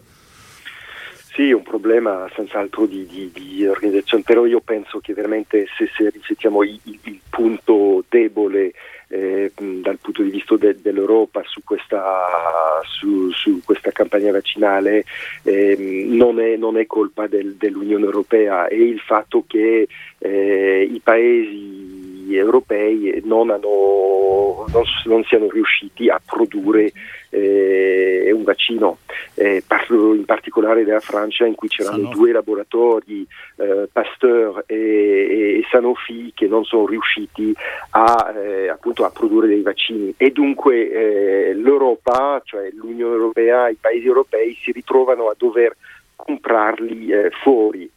Sì, 1.39 1.53
un 1.53 1.63
problema 1.63 2.29
senz'altro 2.35 2.85
di, 2.85 3.05
di, 3.05 3.31
di, 3.31 3.65
organizzazione, 3.65 4.23
però 4.25 4.45
io 4.45 4.59
penso 4.59 4.99
che 4.99 5.13
veramente 5.13 5.67
se, 5.77 5.89
se 5.95 6.09
riflettiamo 6.09 6.63
il, 6.63 6.77
il 6.83 7.19
punto 7.29 8.03
debole 8.09 8.73
eh, 9.07 9.49
dal 9.55 9.97
punto 10.01 10.21
di 10.21 10.31
vista 10.31 10.57
de, 10.57 10.75
dell'Europa 10.81 11.41
su 11.45 11.61
questa, 11.63 12.81
su, 12.83 13.31
su 13.31 13.61
questa 13.63 13.91
campagna 13.91 14.33
vaccinale 14.33 15.05
eh, 15.43 15.77
non, 16.09 16.41
è, 16.41 16.57
non, 16.57 16.77
è, 16.77 16.85
colpa 16.85 17.27
del, 17.27 17.55
dell'Unione 17.55 18.03
Europea, 18.03 18.67
è 18.67 18.75
il 18.75 18.99
fatto 18.99 19.45
che 19.47 19.87
eh, 20.17 20.89
i 20.91 20.99
paesi 21.01 22.35
europei 22.35 23.21
non, 23.23 23.49
hanno, 23.49 24.65
non, 24.73 24.83
non 25.05 25.23
siano 25.23 25.49
riusciti 25.49 26.09
a 26.09 26.19
produrre 26.23 26.91
eh, 27.29 28.29
un 28.33 28.43
vaccino, 28.43 28.97
eh, 29.39 29.63
parlo 29.65 30.13
in 30.13 30.25
particolare 30.25 30.83
della 30.83 30.99
Francia 30.99 31.45
in 31.45 31.55
cui 31.55 31.69
c'erano 31.69 31.95
Sanofi. 31.97 32.17
due 32.17 32.31
laboratori, 32.33 33.25
eh, 33.55 33.87
Pasteur 33.89 34.65
e, 34.67 34.75
e, 34.75 35.63
Sanofi, 35.71 36.33
che 36.35 36.47
non 36.47 36.65
sono 36.65 36.85
riusciti 36.85 37.55
a, 37.91 38.33
eh, 38.35 38.67
appunto 38.67 39.05
a 39.05 39.09
produrre 39.11 39.47
dei 39.47 39.61
vaccini 39.61 40.13
e 40.17 40.31
dunque 40.31 40.91
eh, 40.91 41.53
l'Europa, 41.53 42.41
cioè 42.43 42.69
l'Unione 42.73 43.15
Europea, 43.15 43.69
i 43.69 43.77
paesi 43.79 44.05
europei 44.05 44.57
si 44.61 44.73
ritrovano 44.73 45.29
a 45.29 45.35
dover 45.37 45.73
comprarli 46.17 47.07
eh, 47.07 47.29
fuori 47.41 47.89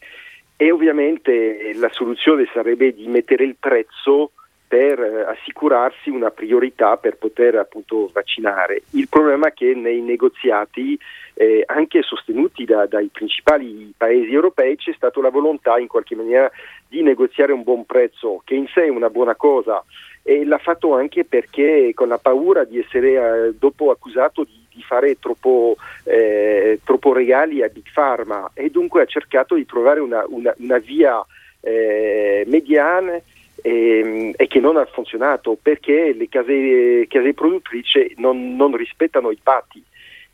e 0.57 0.71
ovviamente 0.71 1.73
la 1.75 1.91
soluzione 1.91 2.49
sarebbe 2.53 2.95
di 2.95 3.09
mettere 3.09 3.43
il 3.43 3.57
prezzo 3.59 4.31
per 4.73 5.01
eh, 5.01 5.25
assicurarsi 5.25 6.09
una 6.09 6.31
priorità 6.31 6.97
per 6.97 7.19
poter 7.19 7.57
appunto 7.57 8.09
vaccinare. 8.11 8.85
Il 8.93 9.07
problema 9.07 9.49
è 9.49 9.53
che 9.53 9.75
nei 9.75 10.01
negoziati, 10.01 10.99
eh, 11.35 11.63
anche 11.67 12.01
sostenuti 12.01 12.65
da, 12.65 12.87
dai 12.87 13.11
principali 13.13 13.93
paesi 13.95 14.33
europei, 14.33 14.77
c'è 14.77 14.95
stata 14.95 15.21
la 15.21 15.29
volontà 15.29 15.77
in 15.77 15.89
qualche 15.89 16.17
maniera 16.17 16.51
di 16.89 17.03
negoziare 17.03 17.53
un 17.53 17.63
buon 17.65 17.85
prezzo, 17.85 18.41
che 18.47 18.55
in 18.55 18.67
sé 18.73 18.85
è 18.85 18.89
una 18.89 19.11
buona 19.11 19.35
cosa, 19.35 19.85
e 20.23 20.43
l'ha 20.47 20.57
fatto 20.57 20.95
anche 20.95 21.27
perché 21.27 21.93
con 21.95 22.09
la 22.09 22.17
paura 22.17 22.65
di 22.65 22.79
essere 22.79 23.11
eh, 23.49 23.53
dopo 23.59 23.91
accusato 23.91 24.43
di, 24.43 24.59
di 24.73 24.83
fare 24.83 25.19
troppo, 25.19 25.77
eh, 26.05 26.81
troppo, 26.83 27.13
regali 27.13 27.63
a 27.63 27.69
Big 27.69 27.93
Pharma 27.93 28.53
e 28.55 28.71
dunque 28.71 29.03
ha 29.03 29.07
cercato 29.07 29.55
di 29.55 29.67
trovare 29.67 30.01
una, 30.01 30.25
una, 30.29 30.55
una 30.57 30.79
via 30.79 31.23
eh, 31.61 32.45
mediana 32.47 33.21
e, 33.63 33.99
ehm, 33.99 34.33
e, 34.37 34.47
che 34.47 34.61
non 34.61 34.77
ha 34.77 34.85
funzionato 34.85 35.57
perché 35.61 36.13
le 36.13 36.29
case, 36.29 37.07
case 37.09 37.33
produttrici 37.33 38.15
non, 38.19 38.57
non, 38.57 38.77
rispettano 38.77 39.31
i 39.31 39.39
patti. 39.43 39.83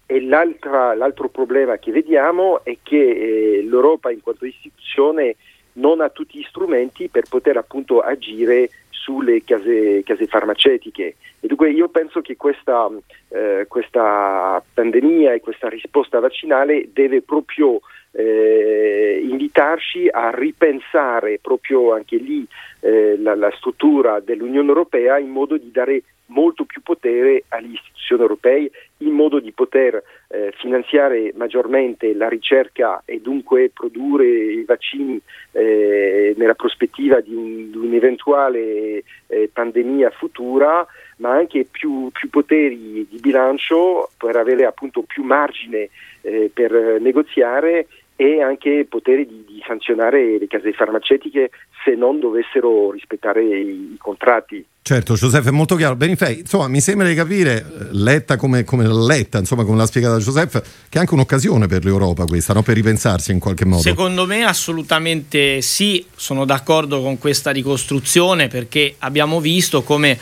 E 0.06 0.20
l'altro 0.22 1.28
problema 1.28 1.76
che 1.76 1.92
vediamo 1.92 2.64
è 2.64 2.78
che 2.82 2.96
eh, 2.96 3.62
l'Europa 3.62 4.10
in 4.10 4.22
quanto 4.22 4.46
istituzione 4.46 5.36
non 5.74 6.00
ha 6.00 6.08
tutti 6.08 6.38
gli 6.38 6.44
strumenti 6.48 7.08
per 7.08 7.24
poter 7.28 7.58
appunto 7.58 8.00
agire 8.00 8.70
sulle 9.08 9.42
case, 9.42 10.02
case 10.04 10.26
farmaceutiche. 10.26 11.16
E 11.40 11.46
dunque 11.46 11.70
io 11.70 11.88
penso 11.88 12.20
che 12.20 12.36
questa, 12.36 12.90
eh, 13.30 13.64
questa 13.66 14.62
pandemia 14.74 15.32
e 15.32 15.40
questa 15.40 15.70
risposta 15.70 16.20
vaccinale 16.20 16.90
deve 16.92 17.22
proprio 17.22 17.80
eh, 18.12 19.20
invitarci 19.24 20.08
a 20.10 20.30
ripensare 20.30 21.38
proprio 21.40 21.94
anche 21.94 22.16
lì 22.16 22.46
eh, 22.80 23.16
la, 23.18 23.34
la, 23.34 23.50
struttura 23.56 24.20
dell'Unione 24.20 24.68
Europea 24.68 25.18
in 25.18 25.30
modo 25.30 25.56
di 25.56 25.70
dare 25.70 26.02
molto 26.28 26.64
più 26.64 26.82
potere 26.82 27.44
alle 27.48 27.68
istituzioni 27.68 28.22
europee, 28.22 28.70
in 28.98 29.12
modo 29.12 29.38
di 29.38 29.52
poter 29.52 30.02
eh, 30.28 30.52
finanziare 30.56 31.32
maggiormente 31.36 32.14
la 32.14 32.28
ricerca 32.28 33.02
e 33.04 33.20
dunque 33.20 33.70
produrre 33.72 34.26
i 34.26 34.64
vaccini 34.64 35.20
eh, 35.52 36.34
nella 36.36 36.54
prospettiva 36.54 37.20
di, 37.20 37.34
un, 37.34 37.70
di 37.70 37.76
un'eventuale 37.76 39.02
eh, 39.26 39.50
pandemia 39.52 40.10
futura, 40.10 40.86
ma 41.16 41.30
anche 41.32 41.66
più, 41.70 42.10
più, 42.12 42.28
poteri 42.30 43.06
di 43.08 43.18
bilancio 43.20 44.10
per 44.16 44.36
avere 44.36 44.64
appunto 44.64 45.02
più 45.02 45.22
margine 45.22 45.88
eh, 46.22 46.50
per 46.52 47.00
negoziare 47.00 47.86
e 48.20 48.42
anche 48.42 48.84
potere 48.88 49.24
di, 49.24 49.44
di, 49.46 49.62
sanzionare 49.64 50.38
le 50.38 50.46
case 50.48 50.72
farmaceutiche 50.72 51.50
se 51.84 51.94
non 51.94 52.18
dovessero 52.18 52.90
rispettare 52.90 53.44
i, 53.44 53.92
i 53.92 53.96
contratti. 53.96 54.64
Certo, 54.88 55.16
Giuseppe, 55.16 55.50
è 55.50 55.52
molto 55.52 55.76
chiaro. 55.76 55.96
Benifei, 55.96 56.38
insomma, 56.38 56.66
mi 56.66 56.80
sembra 56.80 57.06
di 57.06 57.14
capire, 57.14 57.58
eh, 57.58 57.88
letta 57.90 58.38
come, 58.38 58.64
come 58.64 58.88
letta, 58.88 59.36
insomma, 59.36 59.62
come 59.64 59.76
l'ha 59.76 59.84
spiegata 59.84 60.16
Giuseppe, 60.16 60.62
che 60.88 60.96
è 60.96 60.98
anche 60.98 61.12
un'occasione 61.12 61.66
per 61.66 61.84
l'Europa 61.84 62.24
questa, 62.24 62.54
no? 62.54 62.62
per 62.62 62.74
ripensarsi 62.74 63.30
in 63.30 63.38
qualche 63.38 63.66
modo. 63.66 63.82
Secondo 63.82 64.24
me 64.24 64.44
assolutamente 64.44 65.60
sì, 65.60 66.06
sono 66.16 66.46
d'accordo 66.46 67.02
con 67.02 67.18
questa 67.18 67.50
ricostruzione 67.50 68.48
perché 68.48 68.94
abbiamo 69.00 69.42
visto 69.42 69.82
come 69.82 70.18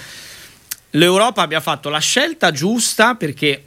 l'Europa 0.91 1.43
abbia 1.43 1.61
fatto 1.61 1.89
la 1.89 2.01
scelta 2.01 2.51
giusta 2.51 3.15
perché 3.15 3.63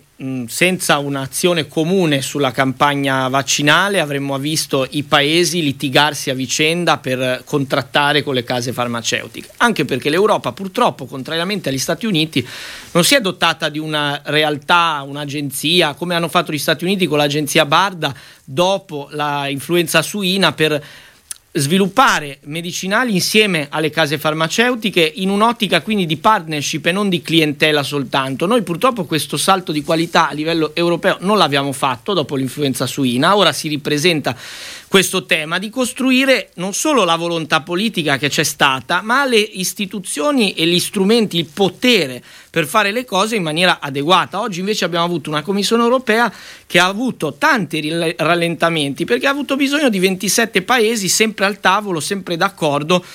senza 0.47 0.97
un'azione 0.97 1.69
comune 1.69 2.21
sulla 2.21 2.51
campagna 2.51 3.29
vaccinale 3.29 4.01
avremmo 4.01 4.37
visto 4.37 4.85
i 4.89 5.03
paesi 5.03 5.61
litigarsi 5.61 6.29
a 6.29 6.33
vicenda 6.33 6.97
per 6.97 7.43
contrattare 7.45 8.21
con 8.21 8.33
le 8.33 8.43
case 8.43 8.73
farmaceutiche, 8.73 9.51
anche 9.57 9.85
perché 9.85 10.09
l'Europa 10.09 10.51
purtroppo, 10.51 11.05
contrariamente 11.05 11.69
agli 11.69 11.77
Stati 11.77 12.05
Uniti, 12.05 12.45
non 12.91 13.05
si 13.05 13.15
è 13.15 13.21
dotata 13.21 13.69
di 13.69 13.79
una 13.79 14.19
realtà, 14.25 15.05
un'agenzia, 15.07 15.93
come 15.93 16.15
hanno 16.15 16.27
fatto 16.27 16.51
gli 16.51 16.57
Stati 16.57 16.83
Uniti 16.83 17.07
con 17.07 17.17
l'agenzia 17.17 17.65
Barda 17.65 18.13
dopo 18.43 19.07
l'influenza 19.11 20.01
suina 20.01 20.51
per 20.51 20.83
sviluppare 21.51 22.39
medicinali 22.43 23.13
insieme 23.13 23.67
alle 23.71 23.89
case 23.89 24.19
farmaceutiche 24.19 25.01
in 25.15 25.29
un'ottica 25.29 25.81
quindi 25.81 26.05
di 26.05 26.17
partnership 26.17 26.85
e 26.85 26.91
non 26.91 27.09
di 27.09 27.21
clientela 27.21 27.81
soltanto. 27.81 28.45
Noi 28.45 28.61
purtroppo 28.61 29.05
questo 29.05 29.35
salto 29.35 29.71
di 29.71 29.83
qualità 29.83 30.29
a 30.29 30.33
livello 30.33 30.75
europeo 30.75 31.17
non 31.21 31.37
l'abbiamo 31.37 31.71
fatto 31.71 32.13
dopo 32.13 32.35
l'influenza 32.35 32.85
suina, 32.85 33.35
ora 33.35 33.51
si 33.51 33.67
ripresenta 33.67 34.35
questo 34.89 35.25
tema 35.25 35.59
di 35.59 35.69
costruire 35.69 36.49
non 36.55 36.73
solo 36.73 37.03
la 37.03 37.15
volontà 37.15 37.61
politica 37.61 38.17
che 38.17 38.27
c'è 38.27 38.43
stata, 38.43 39.01
ma 39.03 39.23
le 39.23 39.37
istituzioni 39.37 40.53
e 40.53 40.65
gli 40.65 40.79
strumenti, 40.79 41.37
il 41.37 41.45
potere 41.45 42.23
per 42.49 42.65
fare 42.65 42.91
le 42.91 43.05
cose 43.05 43.35
in 43.35 43.43
maniera 43.43 43.77
adeguata. 43.79 44.41
Oggi 44.41 44.59
invece 44.59 44.85
abbiamo 44.85 45.05
avuto 45.05 45.29
una 45.29 45.43
Commissione 45.43 45.83
europea 45.83 46.33
che 46.65 46.79
ha 46.79 46.87
avuto 46.87 47.35
tanti 47.37 47.87
rallentamenti 48.17 49.05
perché 49.05 49.27
ha 49.27 49.31
avuto 49.31 49.55
bisogno 49.55 49.89
di 49.89 49.99
27 49.99 50.63
paesi 50.63 51.07
sempre 51.07 51.45
al 51.45 51.59
tavolo, 51.59 51.99
sempre 51.99 52.35
d'accordo 52.35 53.05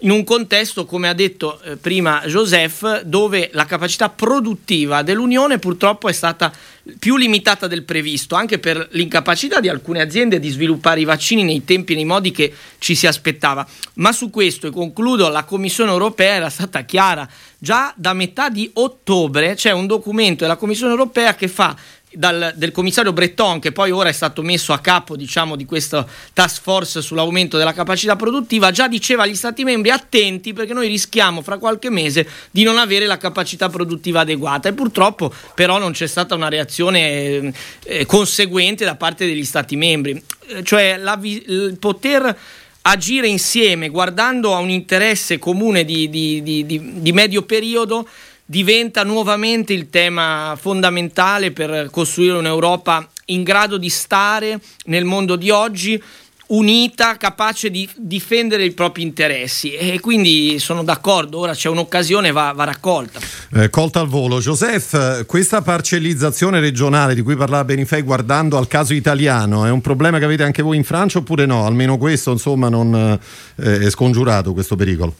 in 0.00 0.10
un 0.10 0.24
contesto, 0.24 0.86
come 0.86 1.08
ha 1.08 1.12
detto 1.12 1.60
eh, 1.62 1.76
prima 1.76 2.22
Joseph, 2.24 3.02
dove 3.02 3.50
la 3.52 3.66
capacità 3.66 4.08
produttiva 4.08 5.02
dell'Unione 5.02 5.58
purtroppo 5.58 6.08
è 6.08 6.12
stata 6.12 6.52
più 6.98 7.16
limitata 7.16 7.66
del 7.66 7.82
previsto, 7.82 8.34
anche 8.34 8.58
per 8.58 8.88
l'incapacità 8.92 9.60
di 9.60 9.68
alcune 9.68 10.00
aziende 10.00 10.38
di 10.38 10.48
sviluppare 10.48 11.00
i 11.00 11.04
vaccini 11.04 11.44
nei 11.44 11.64
tempi 11.64 11.92
e 11.92 11.96
nei 11.96 12.04
modi 12.04 12.30
che 12.30 12.52
ci 12.78 12.94
si 12.94 13.06
aspettava. 13.06 13.66
Ma 13.94 14.12
su 14.12 14.30
questo, 14.30 14.66
e 14.66 14.70
concludo, 14.70 15.28
la 15.28 15.44
Commissione 15.44 15.90
europea 15.90 16.34
era 16.34 16.50
stata 16.50 16.82
chiara. 16.82 17.28
Già 17.58 17.92
da 17.94 18.14
metà 18.14 18.48
di 18.48 18.70
ottobre 18.74 19.54
c'è 19.54 19.70
un 19.72 19.86
documento 19.86 20.44
della 20.44 20.56
Commissione 20.56 20.92
europea 20.92 21.34
che 21.34 21.46
fa 21.46 21.76
dal, 22.12 22.52
del 22.56 22.72
commissario 22.72 23.12
Breton, 23.12 23.60
che 23.60 23.72
poi 23.72 23.90
ora 23.90 24.08
è 24.08 24.12
stato 24.12 24.42
messo 24.42 24.72
a 24.72 24.78
capo 24.78 25.16
diciamo, 25.16 25.56
di 25.56 25.64
questa 25.64 26.06
task 26.32 26.62
force 26.62 27.02
sull'aumento 27.02 27.56
della 27.56 27.72
capacità 27.72 28.16
produttiva, 28.16 28.70
già 28.70 28.88
diceva 28.88 29.22
agli 29.22 29.34
Stati 29.34 29.64
membri 29.64 29.90
attenti 29.90 30.52
perché 30.52 30.72
noi 30.72 30.88
rischiamo 30.88 31.42
fra 31.42 31.58
qualche 31.58 31.90
mese 31.90 32.28
di 32.50 32.62
non 32.62 32.78
avere 32.78 33.06
la 33.06 33.16
capacità 33.16 33.68
produttiva 33.68 34.20
adeguata 34.20 34.68
e 34.68 34.72
purtroppo 34.72 35.32
però 35.54 35.78
non 35.78 35.92
c'è 35.92 36.06
stata 36.06 36.34
una 36.34 36.48
reazione 36.48 37.00
eh, 37.00 37.52
eh 37.84 38.06
conseguente 38.06 38.84
da 38.84 38.96
parte 38.96 39.26
degli 39.26 39.44
Stati 39.44 39.76
membri. 39.76 40.22
Eh, 40.46 40.62
cioè 40.64 40.96
la, 40.96 41.18
il 41.22 41.76
poter 41.78 42.36
agire 42.82 43.28
insieme 43.28 43.88
guardando 43.88 44.54
a 44.54 44.58
un 44.58 44.70
interesse 44.70 45.38
comune 45.38 45.84
di, 45.84 46.08
di, 46.08 46.42
di, 46.42 46.66
di 46.66 47.12
medio 47.12 47.42
periodo 47.42 48.08
diventa 48.50 49.04
nuovamente 49.04 49.72
il 49.72 49.90
tema 49.90 50.58
fondamentale 50.60 51.52
per 51.52 51.88
costruire 51.88 52.36
un'Europa 52.36 53.08
in 53.26 53.44
grado 53.44 53.76
di 53.76 53.88
stare 53.88 54.58
nel 54.86 55.04
mondo 55.04 55.36
di 55.36 55.50
oggi 55.50 56.02
unita, 56.48 57.16
capace 57.16 57.70
di 57.70 57.88
difendere 57.94 58.64
i 58.64 58.72
propri 58.72 59.02
interessi 59.02 59.74
e 59.74 60.00
quindi 60.00 60.58
sono 60.58 60.82
d'accordo, 60.82 61.38
ora 61.38 61.54
c'è 61.54 61.68
un'occasione, 61.68 62.32
va, 62.32 62.50
va 62.52 62.64
raccolta. 62.64 63.20
Eh, 63.52 63.70
colta 63.70 64.00
al 64.00 64.08
volo. 64.08 64.40
Joseph, 64.40 65.26
questa 65.26 65.62
parcellizzazione 65.62 66.58
regionale 66.58 67.14
di 67.14 67.22
cui 67.22 67.36
parlava 67.36 67.62
Benifei 67.62 68.02
guardando 68.02 68.58
al 68.58 68.66
caso 68.66 68.94
italiano 68.94 69.64
è 69.64 69.70
un 69.70 69.80
problema 69.80 70.18
che 70.18 70.24
avete 70.24 70.42
anche 70.42 70.62
voi 70.62 70.76
in 70.76 70.82
Francia 70.82 71.18
oppure 71.18 71.46
no? 71.46 71.66
Almeno 71.66 71.98
questo 71.98 72.32
insomma 72.32 72.68
non 72.68 73.16
eh, 73.54 73.78
è 73.78 73.90
scongiurato 73.90 74.52
questo 74.52 74.74
pericolo? 74.74 75.14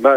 Ma, 0.00 0.14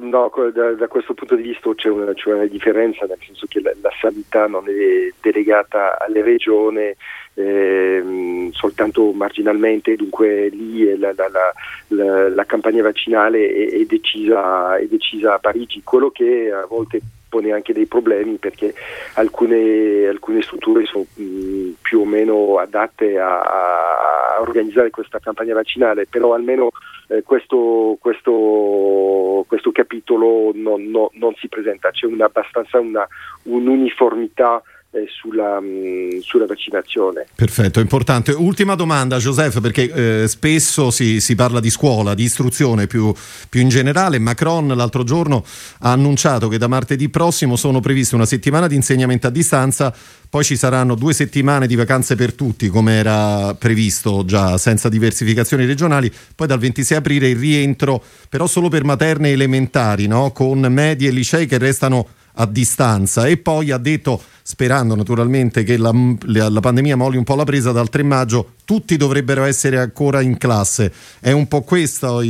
no, 0.00 0.32
da, 0.52 0.72
da, 0.72 0.88
questo 0.88 1.14
punto 1.14 1.36
di 1.36 1.42
vista 1.42 1.72
c'è 1.74 1.88
una, 1.88 2.12
c'è 2.12 2.32
una, 2.32 2.46
differenza, 2.46 3.06
nel 3.06 3.18
senso 3.24 3.46
che 3.48 3.60
la, 3.60 3.72
la 3.80 3.90
sanità 4.00 4.46
non 4.46 4.64
è 4.68 5.12
delegata 5.20 5.98
alle 5.98 6.22
regioni 6.22 6.92
eh, 7.34 8.48
soltanto 8.52 9.12
marginalmente, 9.12 9.94
dunque 9.94 10.48
lì 10.48 10.96
la, 10.98 11.12
la, 11.14 12.28
la 12.28 12.44
campagna 12.46 12.82
vaccinale 12.82 13.46
è, 13.46 13.70
è, 13.70 13.84
decisa, 13.84 14.76
è 14.76 14.86
decisa 14.86 15.34
a 15.34 15.38
Parigi, 15.38 15.82
quello 15.84 16.10
che 16.10 16.50
a 16.50 16.66
volte 16.66 17.00
pone 17.28 17.52
anche 17.52 17.72
dei 17.74 17.86
problemi 17.86 18.36
perché 18.36 18.74
alcune, 19.14 20.06
alcune 20.06 20.42
strutture 20.42 20.86
sono 20.86 21.04
mh, 21.12 21.74
più 21.82 22.00
o 22.00 22.04
meno 22.04 22.56
adatte 22.58 23.18
a, 23.18 23.40
a, 23.40 24.40
organizzare 24.40 24.90
questa 24.90 25.18
campagna 25.18 25.54
vaccinale, 25.54 26.06
però 26.06 26.34
almeno 26.34 26.70
eh, 27.08 27.22
questo, 27.22 27.96
questo, 28.00 29.44
questo, 29.46 29.72
capitolo 29.72 30.50
non, 30.54 30.84
no, 30.84 31.10
non, 31.14 31.34
si 31.36 31.48
presenta, 31.48 31.90
c'è 31.90 32.06
una, 32.06 32.26
abbastanza 32.26 32.80
una, 32.80 33.06
un'uniformità 33.44 34.62
sulla, 35.08 35.60
mh, 35.60 35.66
mm, 35.66 36.18
sulla, 36.20 36.46
vaccinazione. 36.46 37.26
Perfetto, 37.34 37.80
importante. 37.80 38.32
Ultima 38.32 38.74
domanda, 38.74 39.18
Joseph, 39.18 39.60
perché 39.60 40.22
eh, 40.22 40.28
spesso 40.28 40.90
si, 40.90 41.20
si, 41.20 41.34
parla 41.34 41.60
di 41.60 41.70
scuola, 41.70 42.14
di 42.14 42.22
istruzione 42.22 42.86
più, 42.86 43.12
più, 43.48 43.60
in 43.60 43.68
generale. 43.68 44.18
Macron 44.18 44.68
l'altro 44.68 45.04
giorno 45.04 45.44
ha 45.80 45.92
annunciato 45.92 46.48
che 46.48 46.58
da 46.58 46.66
martedì 46.66 47.08
prossimo 47.08 47.56
sono 47.56 47.80
previste 47.80 48.14
una 48.14 48.26
settimana 48.26 48.66
di 48.66 48.74
insegnamento 48.74 49.26
a 49.26 49.30
distanza, 49.30 49.94
poi 50.28 50.44
ci 50.44 50.56
saranno 50.56 50.94
due 50.94 51.12
settimane 51.12 51.66
di 51.66 51.74
vacanze 51.74 52.14
per 52.14 52.32
tutti, 52.32 52.68
come 52.68 52.94
era 52.94 53.54
previsto 53.54 54.24
già, 54.24 54.56
senza 54.58 54.88
diversificazioni 54.88 55.66
regionali, 55.66 56.12
poi 56.34 56.46
dal 56.46 56.58
26 56.58 56.98
aprile 56.98 57.28
il 57.28 57.36
rientro, 57.36 58.02
però 58.28 58.46
solo 58.46 58.68
per 58.68 58.84
materne 58.84 59.30
elementari, 59.30 60.06
no? 60.06 60.32
con 60.32 60.60
medie 60.60 61.08
e 61.08 61.12
licei 61.12 61.46
che 61.46 61.58
restano 61.58 62.06
a 62.36 62.46
distanza 62.46 63.26
e 63.26 63.36
poi 63.36 63.70
ha 63.70 63.78
detto, 63.78 64.22
sperando 64.46 64.94
naturalmente 64.94 65.64
che 65.64 65.76
la, 65.76 65.90
la, 66.24 66.60
pandemia 66.60 66.94
molli 66.94 67.16
un 67.16 67.24
po' 67.24 67.34
la 67.34 67.42
presa, 67.42 67.72
dal 67.72 67.88
3 67.88 68.04
maggio 68.04 68.52
tutti 68.64 68.96
dovrebbero 68.96 69.42
essere 69.42 69.76
ancora 69.76 70.20
in 70.20 70.38
classe. 70.38 70.92
È 71.20 71.32
un 71.32 71.48
po' 71.48 71.62
questo, 71.62 72.22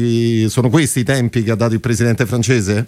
sono 0.49 0.71
questi 0.71 1.01
i 1.01 1.05
tempi 1.05 1.43
che 1.43 1.51
ha 1.51 1.57
dato 1.57 1.75
il 1.75 1.81
presidente 1.81 2.25
francese? 2.25 2.87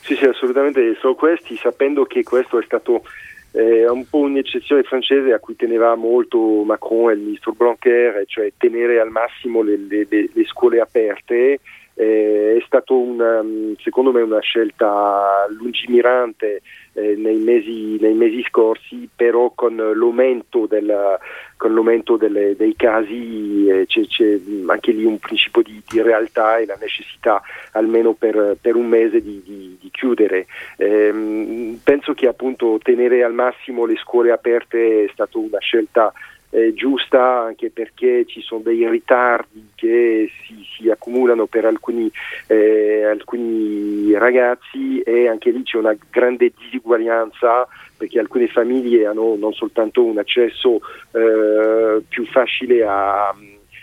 Sì, 0.00 0.16
sì, 0.16 0.24
assolutamente 0.24 0.96
sono 0.98 1.14
questi, 1.14 1.56
sapendo 1.56 2.02
che 2.04 2.24
questo 2.24 2.58
è 2.58 2.64
stato 2.64 3.04
eh, 3.52 3.88
un 3.88 4.08
po' 4.08 4.18
un'eccezione 4.18 4.82
francese 4.82 5.32
a 5.32 5.38
cui 5.38 5.54
teneva 5.54 5.94
molto 5.94 6.64
Macron 6.64 7.10
e 7.10 7.12
il 7.12 7.20
ministro 7.20 7.52
Blanquer, 7.52 8.24
cioè 8.26 8.52
tenere 8.56 8.98
al 8.98 9.10
massimo 9.10 9.62
le, 9.62 9.78
le, 9.88 10.06
le 10.08 10.44
scuole 10.46 10.80
aperte 10.80 11.60
eh, 11.94 12.56
è 12.58 12.64
stata 12.64 12.92
um, 12.92 13.76
secondo 13.78 14.12
me 14.12 14.22
una 14.22 14.40
scelta 14.40 15.46
lungimirante 15.50 16.62
eh, 16.94 17.14
nei, 17.16 17.38
mesi, 17.38 17.96
nei, 18.00 18.14
mesi, 18.14 18.42
scorsi, 18.48 19.08
però 19.14 19.52
con 19.54 19.76
l'aumento, 19.76 20.66
della, 20.66 21.18
con 21.56 21.74
l'aumento 21.74 22.16
delle, 22.16 22.54
dei 22.56 22.74
casi 22.76 23.66
eh, 23.66 23.86
c'è, 23.86 24.06
c'è, 24.06 24.38
anche 24.66 24.92
lì 24.92 25.04
un 25.04 25.18
principio 25.18 25.62
di, 25.62 25.82
di, 25.88 26.02
realtà 26.02 26.58
e 26.58 26.66
la 26.66 26.76
necessità 26.80 27.40
almeno 27.72 28.12
per, 28.12 28.56
per 28.60 28.76
un 28.76 28.86
mese 28.86 29.22
di, 29.22 29.42
di, 29.44 29.76
di 29.80 29.90
chiudere. 29.90 30.46
Ehm, 30.76 31.78
penso 31.82 32.12
che 32.14 32.26
appunto 32.26 32.78
tenere 32.82 33.22
al 33.24 33.32
massimo 33.32 33.86
le 33.86 33.96
scuole 33.96 34.30
aperte 34.30 35.04
è 35.04 35.10
stata 35.12 35.38
una 35.38 35.60
scelta 35.60 36.12
eh, 36.52 36.74
giusta 36.74 37.40
anche 37.40 37.70
perché 37.70 38.24
ci 38.26 38.42
sono 38.42 38.60
dei 38.60 38.86
ritardi 38.88 39.70
che 39.74 40.30
si, 40.44 40.66
si 40.76 40.90
accumulano 40.90 41.46
per 41.46 41.64
alcuni, 41.64 42.10
eh, 42.46 43.04
alcuni, 43.04 44.12
ragazzi 44.12 45.00
e 45.00 45.28
anche 45.28 45.50
lì 45.50 45.62
c'è 45.62 45.78
una 45.78 45.96
grande 46.10 46.52
disuguaglianza 46.56 47.66
perché 47.96 48.18
alcune 48.18 48.48
famiglie 48.48 49.06
hanno 49.06 49.36
non 49.36 49.52
soltanto 49.54 50.04
un 50.04 50.18
accesso 50.18 50.80
eh, 51.12 52.02
più 52.08 52.26
facile 52.26 52.84
a 52.84 53.34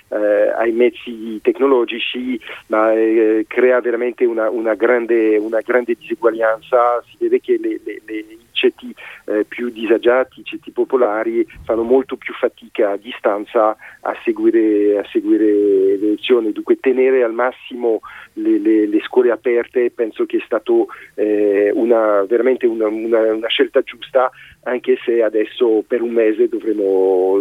eh, 0.09 0.51
ai 0.55 0.71
mezzi 0.71 1.39
tecnologici, 1.41 2.39
ma 2.67 2.93
eh, 2.93 3.45
crea 3.47 3.79
veramente 3.79 4.25
una, 4.25 4.49
una, 4.49 4.73
grande, 4.73 5.37
una, 5.37 5.61
grande, 5.61 5.95
disuguaglianza. 5.97 7.03
Si 7.07 7.15
vede 7.19 7.39
che 7.39 7.57
le, 7.61 7.79
le, 7.83 8.01
le, 8.05 8.17
i 8.17 8.39
ceti 8.59 8.93
eh, 9.25 9.45
più 9.45 9.69
disagiati, 9.69 10.43
ceti 10.43 10.71
popolari, 10.71 11.47
fanno 11.63 11.83
molto 11.83 12.17
più 12.17 12.33
fatica 12.33 12.91
a 12.91 12.97
distanza 12.97 13.75
a 14.01 14.15
seguire, 14.23 14.97
a 14.97 15.07
seguire 15.09 15.45
le 15.45 15.97
lezioni. 15.97 16.51
Dunque 16.51 16.79
tenere 16.79 17.23
al 17.23 17.33
massimo 17.33 18.01
le, 18.33 18.57
le, 18.59 19.01
scuole 19.01 19.31
aperte 19.31 19.91
penso 19.91 20.25
che 20.25 20.37
è 20.37 20.41
stato 20.43 20.87
eh, 21.15 21.71
una, 21.73 22.23
veramente 22.23 22.65
una, 22.65 22.87
una 22.87 23.47
scelta 23.47 23.81
giusta, 23.81 24.29
anche 24.63 24.97
se 25.05 25.23
adesso 25.23 25.83
per 25.87 26.01
un 26.01 26.11
mese 26.11 26.49
dovremo 26.49 27.37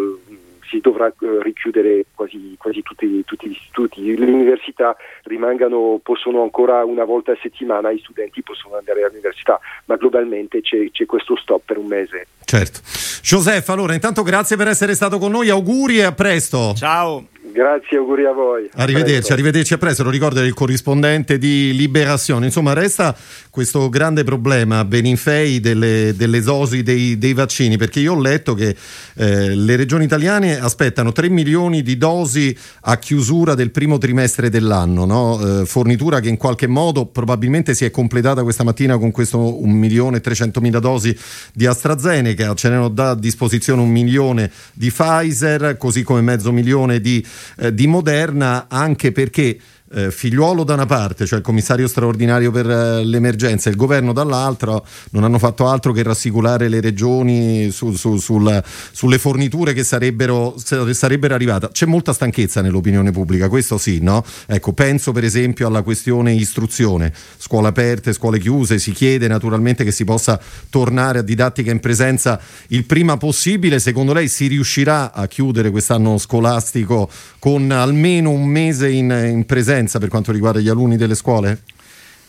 si 0.69 0.81
dovrà 0.81 1.07
eh, 1.07 1.43
richiudere 1.43 2.07
quasi, 2.15 2.55
quasi 2.59 2.83
tutti, 2.83 3.25
tutti, 3.25 3.49
gli 3.49 3.53
istituti. 3.53 4.17
Le 4.17 4.27
università 4.27 4.97
rimangano, 5.25 6.01
possono 6.03 6.43
ancora 6.43 6.85
una 6.85 7.05
volta 7.05 7.33
a 7.33 7.39
settimana, 7.41 7.91
i 7.91 7.99
studenti 7.99 8.43
possono 8.43 8.77
andare 8.77 9.05
all'università, 9.05 9.59
ma 9.87 9.97
globalmente 9.97 10.61
c'è, 10.61 10.91
c'è 10.91 11.07
questo 11.07 11.37
stop 11.37 11.63
per 11.65 11.79
un 11.79 11.87
mese. 11.87 12.27
Certo. 12.45 12.81
Joseph, 13.23 13.69
allora 13.69 13.95
intanto 13.95 14.23
grazie 14.23 14.57
per 14.57 14.69
essere 14.69 14.95
stato 14.95 15.19
con 15.19 15.31
noi, 15.31 15.51
auguri 15.51 15.99
e 15.99 16.05
a 16.05 16.13
presto. 16.13 16.73
Ciao. 16.75 17.27
Grazie, 17.53 17.99
auguri 17.99 18.25
a 18.25 18.33
voi. 18.33 18.69
Arrivederci, 18.75 19.33
arrivederci 19.33 19.75
a 19.75 19.79
presto. 19.79 20.03
Lo 20.03 20.11
ricordo 20.11 20.41
il 20.43 20.55
corrispondente 20.55 21.39
di 21.39 21.75
Liberazione. 21.75 22.47
Insomma, 22.47 22.73
resta 22.73 23.17
questo 23.51 23.89
grande 23.89 24.23
problema, 24.23 24.85
Beninfei, 24.85 25.59
delle, 25.61 26.15
delle 26.17 26.41
dosi 26.41 26.83
dei, 26.83 27.19
dei, 27.19 27.33
vaccini, 27.33 27.77
perché 27.77 28.01
io 28.01 28.15
ho 28.15 28.21
letto 28.21 28.55
che 28.55 28.77
eh, 29.15 29.55
le 29.55 29.77
regioni 29.77 30.05
italiane 30.05 30.61
aspettano 30.61 31.13
3 31.13 31.29
milioni 31.29 31.83
di 31.83 31.97
dosi 31.97 32.57
a 32.83 32.99
chiusura 32.99 33.55
del 33.55 33.71
primo 33.71 33.99
trimestre 33.99 34.51
dell'anno, 34.51 35.05
no? 35.05 35.41
eh, 35.41 35.67
fornitura 35.67 36.21
che 36.21 36.29
in 36.29 36.37
qualche 36.37 36.67
modo 36.67 37.07
probabilmente 37.07 37.75
si 37.75 37.85
è 37.85 37.91
completata 37.91 38.43
questa 38.43 38.63
mattina 38.63 38.99
con 38.99 39.11
questo 39.11 39.61
1 39.61 39.73
milione 39.73 40.19
e 40.19 40.21
300 40.21 40.61
mila 40.61 40.79
dosi 40.79 41.17
di 41.53 41.67
AstraZeneca, 41.67 42.55
ce 42.55 42.69
n'erano 42.69 42.93
a 42.95 43.15
disposizione 43.15 43.83
un 43.83 43.91
milione 43.91 44.51
di 44.73 44.91
Pfizer, 44.91 45.77
così 45.77 46.03
come 46.03 46.21
mezzo 46.21 46.53
milione 46.53 47.01
di, 47.01 47.25
eh, 47.59 47.75
di 47.75 47.87
Moderna, 47.87 48.67
anche 48.69 49.13
perché 49.13 49.59
eh, 49.93 50.11
figliuolo 50.11 50.65
da 50.65 50.75
una 50.75 50.87
parte, 50.87 51.27
cioè 51.27 51.39
il 51.39 51.45
commissario 51.45 51.89
straordinario 51.89 52.51
per 52.51 52.69
eh, 52.69 53.05
l'emergenza, 53.05 53.69
e 53.69 53.73
il 53.73 53.79
governo 53.79 54.13
dall'altra, 54.13 54.81
non 55.11 55.25
hanno 55.25 55.39
fatto 55.39 55.69
altro 55.69 55.93
che 55.93 56.03
rassicurare 56.03 56.69
le 56.69 56.81
regioni 56.81 57.71
su, 57.71 57.95
su, 57.95 58.17
sul, 58.17 58.63
sulle 58.93 59.19
forniture 59.19 59.73
che 59.73 59.85
sarebbero, 59.85 60.57
sarebbero 60.59 61.35
arrivate. 61.35 61.69
C'è 61.73 61.87
molta 61.87 62.13
stanchezza 62.13 62.61
nell'opinione 62.61 63.11
pubblica, 63.11 63.49
questo 63.49 63.79
sì, 63.79 64.01
no? 64.01 64.25
Ecco, 64.47 64.73
penso 64.73 65.13
per 65.13 65.25
esempio 65.25 65.67
alla 65.67 65.83
questione 65.83 66.33
istruzione, 66.35 67.13
scuole 67.37 67.69
aperte, 67.69 68.13
scuole 68.13 68.39
chiuse, 68.39 68.79
si 68.79 68.93
chiede 68.93 69.29
naturalmente 69.29 69.85
che 69.85 69.93
si 69.93 70.05
possa 70.05 70.41
tornare 70.71 71.21
a 71.21 71.23
didattica 71.23 71.71
in 71.71 71.81
presenza 71.81 72.41
il 72.69 72.85
prima 72.85 73.17
possibile. 73.17 73.79
Secondo 73.79 74.13
lei 74.13 74.29
si 74.29 74.47
riuscirà 74.49 75.13
a 75.13 75.27
chiudere 75.27 75.71
quest'anno 75.71 76.19
scolastico 76.19 77.09
con 77.39 77.71
almeno 77.71 78.31
un 78.31 78.47
mese 78.47 78.91
in, 78.91 79.11
in 79.11 79.47
presenza? 79.47 79.77
Differenza 79.79 79.99
per 79.99 80.09
quanto 80.09 80.33
riguarda 80.33 80.61
gli 80.61 80.69
alunni 80.69 80.97
delle 80.97 81.15
scuole? 81.15 81.63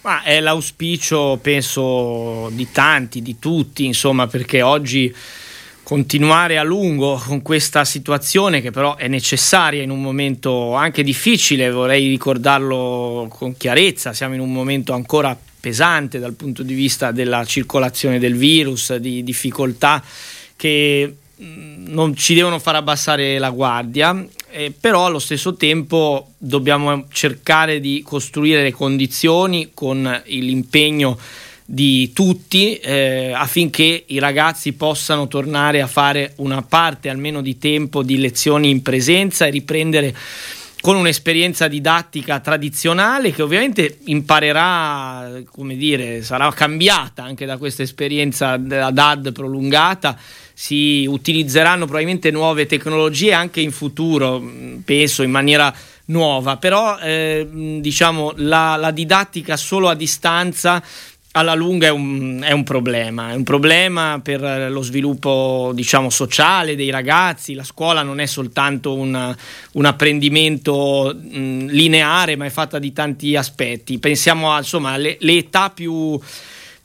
Ma 0.01 0.23
è 0.23 0.39
l'auspicio, 0.39 1.39
penso, 1.41 2.49
di 2.53 2.71
tanti, 2.71 3.21
di 3.21 3.37
tutti, 3.37 3.85
insomma, 3.85 4.27
perché 4.27 4.61
oggi 4.61 5.13
continuare 5.83 6.57
a 6.57 6.63
lungo 6.63 7.21
con 7.25 7.41
questa 7.41 7.83
situazione 7.83 8.61
che 8.61 8.69
però 8.69 8.95
è 8.95 9.07
necessaria 9.07 9.81
in 9.81 9.89
un 9.89 10.01
momento 10.01 10.75
anche 10.75 11.03
difficile, 11.03 11.71
vorrei 11.71 12.07
ricordarlo 12.07 13.27
con 13.29 13.57
chiarezza, 13.57 14.13
siamo 14.13 14.35
in 14.35 14.39
un 14.39 14.53
momento 14.53 14.93
ancora 14.93 15.37
pesante 15.59 16.19
dal 16.19 16.33
punto 16.33 16.63
di 16.63 16.75
vista 16.75 17.11
della 17.11 17.43
circolazione 17.43 18.19
del 18.19 18.35
virus, 18.35 18.95
di 18.95 19.23
difficoltà 19.23 20.01
che 20.55 21.13
non 21.41 22.15
ci 22.15 22.33
devono 22.33 22.59
far 22.59 22.75
abbassare 22.75 23.37
la 23.37 23.49
guardia 23.49 24.25
eh, 24.51 24.73
però 24.77 25.05
allo 25.05 25.19
stesso 25.19 25.55
tempo 25.55 26.31
dobbiamo 26.37 27.05
cercare 27.11 27.79
di 27.79 28.01
costruire 28.05 28.63
le 28.63 28.71
condizioni 28.71 29.71
con 29.73 30.21
l'impegno 30.25 31.17
di 31.63 32.11
tutti 32.13 32.77
eh, 32.77 33.31
affinché 33.31 34.03
i 34.07 34.17
ragazzi 34.17 34.73
possano 34.73 35.27
tornare 35.27 35.81
a 35.81 35.87
fare 35.87 36.33
una 36.37 36.63
parte 36.63 37.09
almeno 37.09 37.41
di 37.41 37.59
tempo 37.59 38.01
di 38.01 38.17
lezioni 38.17 38.69
in 38.69 38.81
presenza 38.81 39.45
e 39.45 39.51
riprendere 39.51 40.15
con 40.81 40.95
un'esperienza 40.95 41.67
didattica 41.67 42.39
tradizionale 42.39 43.31
che 43.31 43.41
ovviamente 43.41 43.99
imparerà, 44.05 45.29
come 45.51 45.75
dire, 45.75 46.23
sarà 46.23 46.51
cambiata 46.53 47.21
anche 47.21 47.45
da 47.45 47.57
questa 47.57 47.83
esperienza 47.83 48.57
della 48.57 48.91
DAD 48.91 49.31
prolungata 49.31 50.17
si 50.61 51.05
utilizzeranno 51.07 51.85
probabilmente 51.85 52.31
nuove 52.31 52.65
tecnologie 52.65 53.31
anche 53.31 53.61
in 53.61 53.71
futuro, 53.71 54.43
penso 54.83 55.23
in 55.23 55.31
maniera 55.31 55.73
nuova, 56.07 56.57
però 56.57 56.99
eh, 56.99 57.47
diciamo 57.79 58.33
la, 58.35 58.75
la, 58.75 58.91
didattica 58.91 59.55
solo 59.55 59.87
a 59.87 59.95
distanza 59.95 60.83
alla 61.31 61.53
lunga 61.53 61.87
è 61.87 61.91
un, 61.91 62.41
è 62.43 62.51
un, 62.51 62.65
problema, 62.65 63.31
è 63.31 63.35
un 63.35 63.43
problema 63.43 64.19
per 64.21 64.69
lo 64.69 64.81
sviluppo 64.81 65.71
diciamo, 65.73 66.09
sociale 66.09 66.75
dei 66.75 66.89
ragazzi, 66.89 67.53
la 67.53 67.63
scuola 67.63 68.03
non 68.03 68.19
è 68.19 68.25
soltanto 68.25 68.93
un, 68.93 69.33
un 69.71 69.85
apprendimento 69.85 71.15
mh, 71.17 71.67
lineare 71.67 72.35
ma 72.35 72.43
è 72.43 72.49
fatta 72.49 72.79
di 72.79 72.91
tanti 72.91 73.33
aspetti, 73.37 73.97
pensiamo 73.97 74.51
a, 74.51 74.57
insomma, 74.57 74.91
alle, 74.91 75.15
le 75.21 75.37
età 75.37 75.69
più 75.69 76.19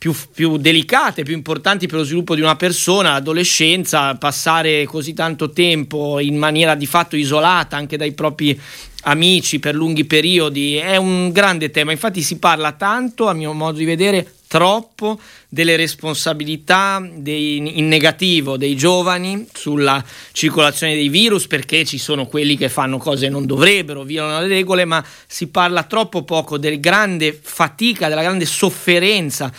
più, 0.05 0.15
più, 0.35 0.59
delicate, 0.59 1.23
più 1.23 1.33
importanti 1.33 1.87
per 1.87 1.97
lo 1.97 2.05
sviluppo 2.05 2.35
di 2.35 2.43
una 2.43 2.57
persona, 2.57 3.13
l'adolescenza, 3.13 4.15
passare 4.17 4.85
così 4.85 5.15
tanto 5.15 5.51
tempo 5.51 6.21
in 6.21 6.37
maniera 6.37 6.75
di 6.75 6.85
fatto 6.85 7.17
isolata 7.17 7.79
anche 7.79 7.97
dai 7.97 8.13
propri 8.13 8.61
amici 9.05 9.61
per 9.61 9.75
lunghi 9.75 10.05
periodi, 10.05 10.77
è 10.77 10.97
un 10.97 11.33
grande 11.33 11.71
tema. 11.71 11.91
Infatti 11.91 12.21
si 12.21 12.37
parla 12.37 12.73
tanto, 12.73 13.29
a 13.29 13.33
mio 13.33 13.55
modo 13.55 13.79
di 13.79 13.87
vedere, 13.87 14.31
troppo 14.47 15.19
delle 15.49 15.75
responsabilità 15.75 17.03
dei, 17.11 17.79
in 17.79 17.89
negativo 17.89 18.59
dei 18.59 18.77
giovani 18.77 19.47
sulla 19.55 20.05
circolazione 20.33 20.95
dei 20.95 21.09
virus 21.09 21.47
perché 21.47 21.87
ci 21.87 21.97
sono 21.97 22.27
quelli 22.27 22.59
che 22.59 22.69
fanno 22.69 22.99
cose 22.99 23.25
che 23.25 23.33
non 23.33 23.47
dovrebbero, 23.47 24.03
violano 24.03 24.41
le 24.43 24.49
regole, 24.49 24.85
ma 24.85 25.03
si 25.27 25.47
parla 25.47 25.85
troppo 25.85 26.25
poco 26.25 26.59
della 26.59 26.77
grande 26.77 27.39
fatica, 27.41 28.09
della 28.09 28.21
grande 28.21 28.45
sofferenza 28.45 29.51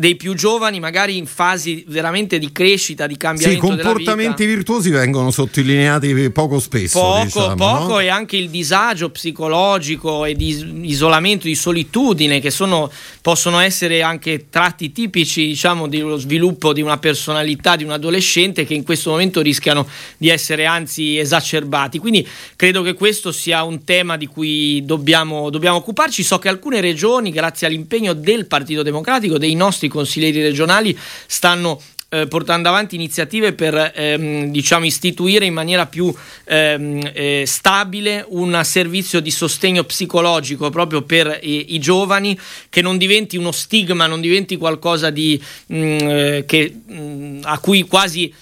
dei 0.00 0.16
più 0.16 0.32
giovani, 0.34 0.80
magari 0.80 1.18
in 1.18 1.26
fasi 1.26 1.84
veramente 1.86 2.38
di 2.38 2.50
crescita, 2.52 3.06
di 3.06 3.18
cambiamento. 3.18 3.66
Sì, 3.66 3.70
comportamenti 3.70 4.46
virtuosi 4.46 4.88
vengono 4.88 5.30
sottolineati 5.30 6.30
poco 6.30 6.58
spesso. 6.58 6.98
Poco, 6.98 7.24
diciamo, 7.24 7.54
poco 7.54 7.88
no? 7.88 7.98
e 8.00 8.08
anche 8.08 8.38
il 8.38 8.48
disagio 8.48 9.10
psicologico 9.10 10.24
e 10.24 10.34
di 10.34 10.88
isolamento, 10.88 11.46
di 11.46 11.54
solitudine, 11.54 12.40
che 12.40 12.50
sono, 12.50 12.90
possono 13.20 13.58
essere 13.60 14.00
anche 14.00 14.46
tratti 14.48 14.90
tipici, 14.90 15.48
diciamo, 15.48 15.86
dello 15.86 16.16
sviluppo 16.16 16.72
di 16.72 16.80
una 16.80 16.96
personalità 16.96 17.76
di 17.76 17.84
un 17.84 17.90
adolescente 17.90 18.64
che 18.64 18.72
in 18.72 18.84
questo 18.84 19.10
momento 19.10 19.42
rischiano 19.42 19.86
di 20.16 20.30
essere 20.30 20.64
anzi 20.64 21.18
esacerbati. 21.18 21.98
Quindi 21.98 22.26
credo 22.56 22.80
che 22.80 22.94
questo 22.94 23.32
sia 23.32 23.64
un 23.64 23.84
tema 23.84 24.16
di 24.16 24.26
cui 24.26 24.82
dobbiamo, 24.82 25.50
dobbiamo 25.50 25.76
occuparci. 25.76 26.22
So 26.22 26.38
che 26.38 26.48
alcune 26.48 26.80
regioni, 26.80 27.30
grazie 27.30 27.66
all'impegno 27.66 28.14
del 28.14 28.46
Partito 28.46 28.82
Democratico, 28.82 29.36
dei 29.36 29.54
nostri 29.54 29.88
consiglieri 29.90 30.40
regionali 30.40 30.98
stanno 31.26 31.80
eh, 32.12 32.26
portando 32.26 32.68
avanti 32.68 32.96
iniziative 32.96 33.52
per 33.52 33.92
ehm, 33.94 34.50
diciamo, 34.50 34.84
istituire 34.84 35.44
in 35.44 35.54
maniera 35.54 35.86
più 35.86 36.12
ehm, 36.44 37.10
eh, 37.14 37.44
stabile 37.46 38.24
un 38.30 38.60
servizio 38.64 39.20
di 39.20 39.30
sostegno 39.30 39.84
psicologico 39.84 40.70
proprio 40.70 41.02
per 41.02 41.38
i, 41.42 41.74
i, 41.74 41.78
giovani 41.78 42.36
che 42.68 42.82
non 42.82 42.98
diventi 42.98 43.36
uno 43.36 43.52
stigma, 43.52 44.08
non 44.08 44.20
diventi 44.20 44.56
qualcosa 44.56 45.10
di, 45.10 45.40
mh, 45.66 45.76
mm, 45.76 45.98
eh, 46.00 46.44
che, 46.46 46.74
mh, 46.84 46.94
mm, 46.94 47.40
a 47.44 47.58
cui 47.60 47.82
quasi 47.82 48.34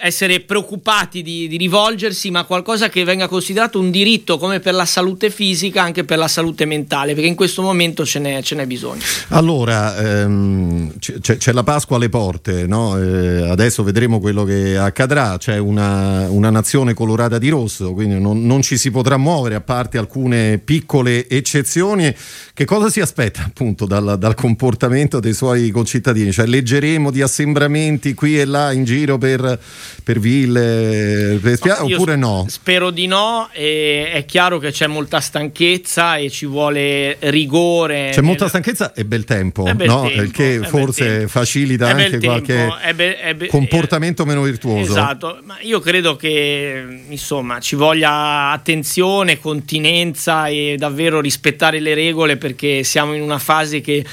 essere 0.00 0.40
preoccupati 0.40 1.22
di, 1.22 1.48
di, 1.48 1.56
rivolgersi, 1.56 2.30
ma 2.30 2.44
qualcosa 2.44 2.88
che 2.88 3.04
venga 3.04 3.28
considerato 3.28 3.78
un 3.78 3.90
diritto 3.90 4.38
come 4.38 4.60
per 4.60 4.74
la 4.74 4.84
salute 4.84 5.30
fisica, 5.30 5.82
anche 5.82 6.04
per 6.04 6.18
la 6.18 6.28
salute 6.28 6.64
mentale, 6.64 7.14
perché 7.14 7.28
in 7.28 7.34
questo 7.34 7.62
momento 7.62 8.04
ce 8.04 8.18
n'è, 8.18 8.42
ce 8.42 8.54
n'è 8.54 8.66
bisogno. 8.66 9.02
Allora, 9.28 9.96
ehm, 9.96 10.92
c'è, 10.98 11.36
c'è, 11.36 11.52
la 11.52 11.62
Pasqua 11.62 11.96
alle 11.96 12.08
porte, 12.08 12.66
no? 12.66 12.98
eh, 12.98 13.48
adesso 13.48 13.82
vedremo 13.82 14.20
quello 14.20 14.44
che 14.44 14.76
accadrà, 14.76 15.36
c'è 15.38 15.58
una, 15.58 16.28
una 16.30 16.50
nazione 16.50 16.94
colorata 16.94 17.38
di 17.38 17.48
rosso, 17.48 17.92
quindi 17.92 18.20
non, 18.20 18.44
non, 18.44 18.62
ci 18.62 18.76
si 18.76 18.90
potrà 18.90 19.16
muovere 19.16 19.54
a 19.54 19.60
parte 19.60 19.98
alcune 19.98 20.58
piccole 20.58 21.28
eccezioni. 21.28 22.14
Che 22.54 22.64
cosa 22.64 22.90
si 22.90 23.00
aspetta 23.00 23.44
appunto 23.44 23.86
dal, 23.86 24.16
dal 24.18 24.34
comportamento 24.34 25.20
dei 25.20 25.34
suoi 25.34 25.70
concittadini? 25.70 26.32
Cioè 26.32 26.46
leggeremo 26.46 27.10
di 27.10 27.22
assembramenti 27.22 28.14
qui 28.14 28.38
e 28.38 28.44
là 28.44 28.72
in 28.72 28.84
giro 28.84 29.18
per 29.18 29.58
per 30.02 30.18
ville, 30.18 31.38
per 31.40 31.56
spia- 31.56 31.78
no, 31.78 31.84
oppure 31.84 32.16
no? 32.16 32.46
Spero 32.48 32.90
di 32.90 33.06
no, 33.06 33.48
è 33.52 34.24
chiaro 34.26 34.58
che 34.58 34.70
c'è 34.70 34.86
molta 34.86 35.20
stanchezza 35.20 36.16
e 36.16 36.30
ci 36.30 36.46
vuole 36.46 37.16
rigore. 37.20 38.08
C'è 38.10 38.16
nel... 38.16 38.24
molta 38.24 38.48
stanchezza 38.48 38.92
e 38.94 39.04
bel 39.04 39.24
tempo, 39.24 39.62
bel 39.62 39.86
no? 39.86 40.08
tempo 40.08 40.30
che 40.30 40.60
forse 40.64 41.28
facilita 41.28 41.88
anche 41.88 42.18
qualche 42.18 42.68
be- 42.94 43.34
be- 43.36 43.46
comportamento 43.48 44.24
meno 44.24 44.42
virtuoso. 44.42 44.90
Esatto, 44.90 45.40
ma 45.44 45.56
io 45.60 45.80
credo 45.80 46.16
che 46.16 47.02
insomma 47.08 47.60
ci 47.60 47.76
voglia 47.76 48.50
attenzione, 48.50 49.38
continenza 49.38 50.48
e 50.48 50.76
davvero 50.78 51.20
rispettare 51.20 51.80
le 51.80 51.94
regole 51.94 52.36
perché 52.36 52.84
siamo 52.84 53.14
in 53.14 53.22
una 53.22 53.38
fase 53.38 53.80
che 53.80 54.04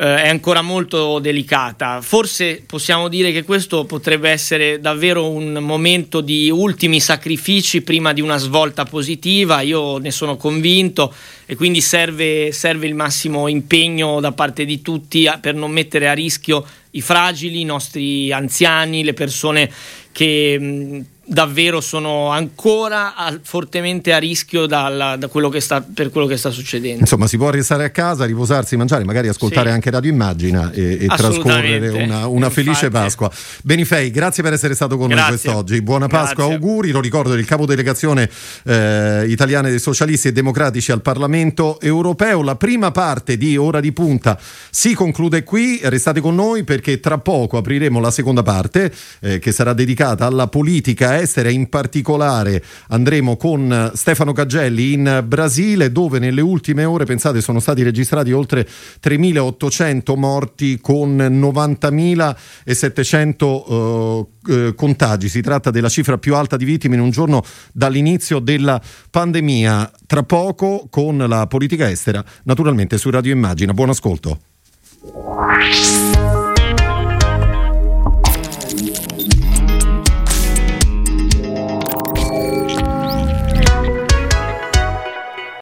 eh, 0.00 0.22
è 0.22 0.28
ancora 0.28 0.62
molto 0.62 1.18
delicata. 1.18 2.00
Forse 2.00 2.62
possiamo 2.64 3.08
dire 3.08 3.32
che 3.32 3.42
questo 3.42 3.84
potrebbe 3.84 4.30
essere 4.30 4.80
davvero 4.80 5.28
un 5.28 5.54
momento 5.54 6.20
di 6.20 6.48
ultimi 6.50 7.00
sacrifici 7.00 7.82
prima 7.82 8.12
di 8.12 8.20
una 8.20 8.36
svolta 8.36 8.84
positiva, 8.84 9.60
io 9.60 9.98
ne 9.98 10.12
sono 10.12 10.36
convinto 10.36 11.12
e 11.46 11.56
quindi 11.56 11.80
serve, 11.80 12.52
serve 12.52 12.86
il 12.86 12.94
massimo 12.94 13.48
impegno 13.48 14.20
da 14.20 14.30
parte 14.30 14.64
di 14.64 14.80
tutti 14.82 15.28
per 15.40 15.54
non 15.54 15.72
mettere 15.72 16.08
a 16.08 16.12
rischio 16.12 16.64
i 16.92 17.00
fragili, 17.00 17.60
i 17.60 17.64
nostri 17.64 18.30
anziani, 18.32 19.02
le 19.02 19.14
persone 19.14 19.68
che 20.12 21.04
davvero 21.28 21.80
sono 21.82 22.30
ancora 22.30 23.14
a, 23.14 23.38
fortemente 23.42 24.14
a 24.14 24.18
rischio 24.18 24.66
dalla, 24.66 25.16
da 25.16 25.28
quello 25.28 25.52
sta, 25.60 25.82
per 25.82 26.10
quello 26.10 26.26
che 26.26 26.36
sta 26.36 26.50
succedendo. 26.50 27.00
Insomma, 27.00 27.26
si 27.26 27.36
può 27.36 27.50
restare 27.50 27.84
a 27.84 27.90
casa, 27.90 28.24
riposarsi, 28.24 28.76
mangiare, 28.76 29.04
magari 29.04 29.28
ascoltare 29.28 29.68
sì. 29.68 29.74
anche 29.74 29.90
Radio 29.90 30.10
Immagina 30.10 30.72
e, 30.72 30.98
e 31.02 31.06
trascorrere 31.06 31.88
una, 31.90 32.26
una 32.26 32.48
felice 32.48 32.88
Pasqua. 32.88 33.30
Benifei, 33.62 34.10
grazie 34.10 34.42
per 34.42 34.54
essere 34.54 34.74
stato 34.74 34.96
con 34.96 35.08
grazie. 35.08 35.28
noi 35.28 35.38
quest'oggi. 35.38 35.82
Buona 35.82 36.06
Pasqua, 36.06 36.46
grazie. 36.46 36.54
auguri. 36.54 36.90
Lo 36.90 37.00
ricordo 37.00 37.34
del 37.34 37.44
capo 37.44 37.66
delegazione 37.66 38.28
eh, 38.64 39.24
italiana 39.28 39.68
dei 39.68 39.78
socialisti 39.78 40.28
e 40.28 40.32
democratici 40.32 40.92
al 40.92 41.02
Parlamento 41.02 41.78
europeo. 41.80 42.42
La 42.42 42.56
prima 42.56 42.90
parte 42.90 43.36
di 43.36 43.56
Ora 43.56 43.80
di 43.80 43.92
Punta 43.92 44.38
si 44.70 44.94
conclude 44.94 45.42
qui. 45.44 45.80
Restate 45.82 46.20
con 46.20 46.34
noi 46.34 46.64
perché 46.64 47.00
tra 47.00 47.18
poco 47.18 47.58
apriremo 47.58 48.00
la 48.00 48.10
seconda 48.10 48.42
parte 48.42 48.90
eh, 49.20 49.38
che 49.38 49.52
sarà 49.52 49.74
dedicata 49.74 50.24
alla 50.24 50.46
politica 50.46 51.17
estera, 51.20 51.50
in 51.50 51.68
particolare 51.68 52.62
andremo 52.88 53.36
con 53.36 53.92
Stefano 53.94 54.32
Caggelli 54.32 54.92
in 54.92 55.24
Brasile 55.26 55.92
dove 55.92 56.18
nelle 56.18 56.40
ultime 56.40 56.84
ore, 56.84 57.04
pensate, 57.04 57.40
sono 57.40 57.60
stati 57.60 57.82
registrati 57.82 58.32
oltre 58.32 58.66
3.800 59.02 60.16
morti 60.16 60.78
con 60.80 61.16
90.700 61.16 63.66
eh, 63.68 64.26
eh, 64.48 64.74
contagi. 64.74 65.28
Si 65.28 65.40
tratta 65.40 65.70
della 65.70 65.88
cifra 65.88 66.18
più 66.18 66.34
alta 66.34 66.56
di 66.56 66.64
vittime 66.64 66.96
in 66.96 67.00
un 67.00 67.10
giorno 67.10 67.44
dall'inizio 67.72 68.38
della 68.38 68.80
pandemia. 69.10 69.90
Tra 70.06 70.22
poco 70.22 70.86
con 70.90 71.18
la 71.18 71.46
politica 71.46 71.90
estera, 71.90 72.24
naturalmente 72.44 72.98
su 72.98 73.10
Radio 73.10 73.32
Immagina. 73.32 73.74
Buon 73.74 73.90
ascolto. 73.90 74.38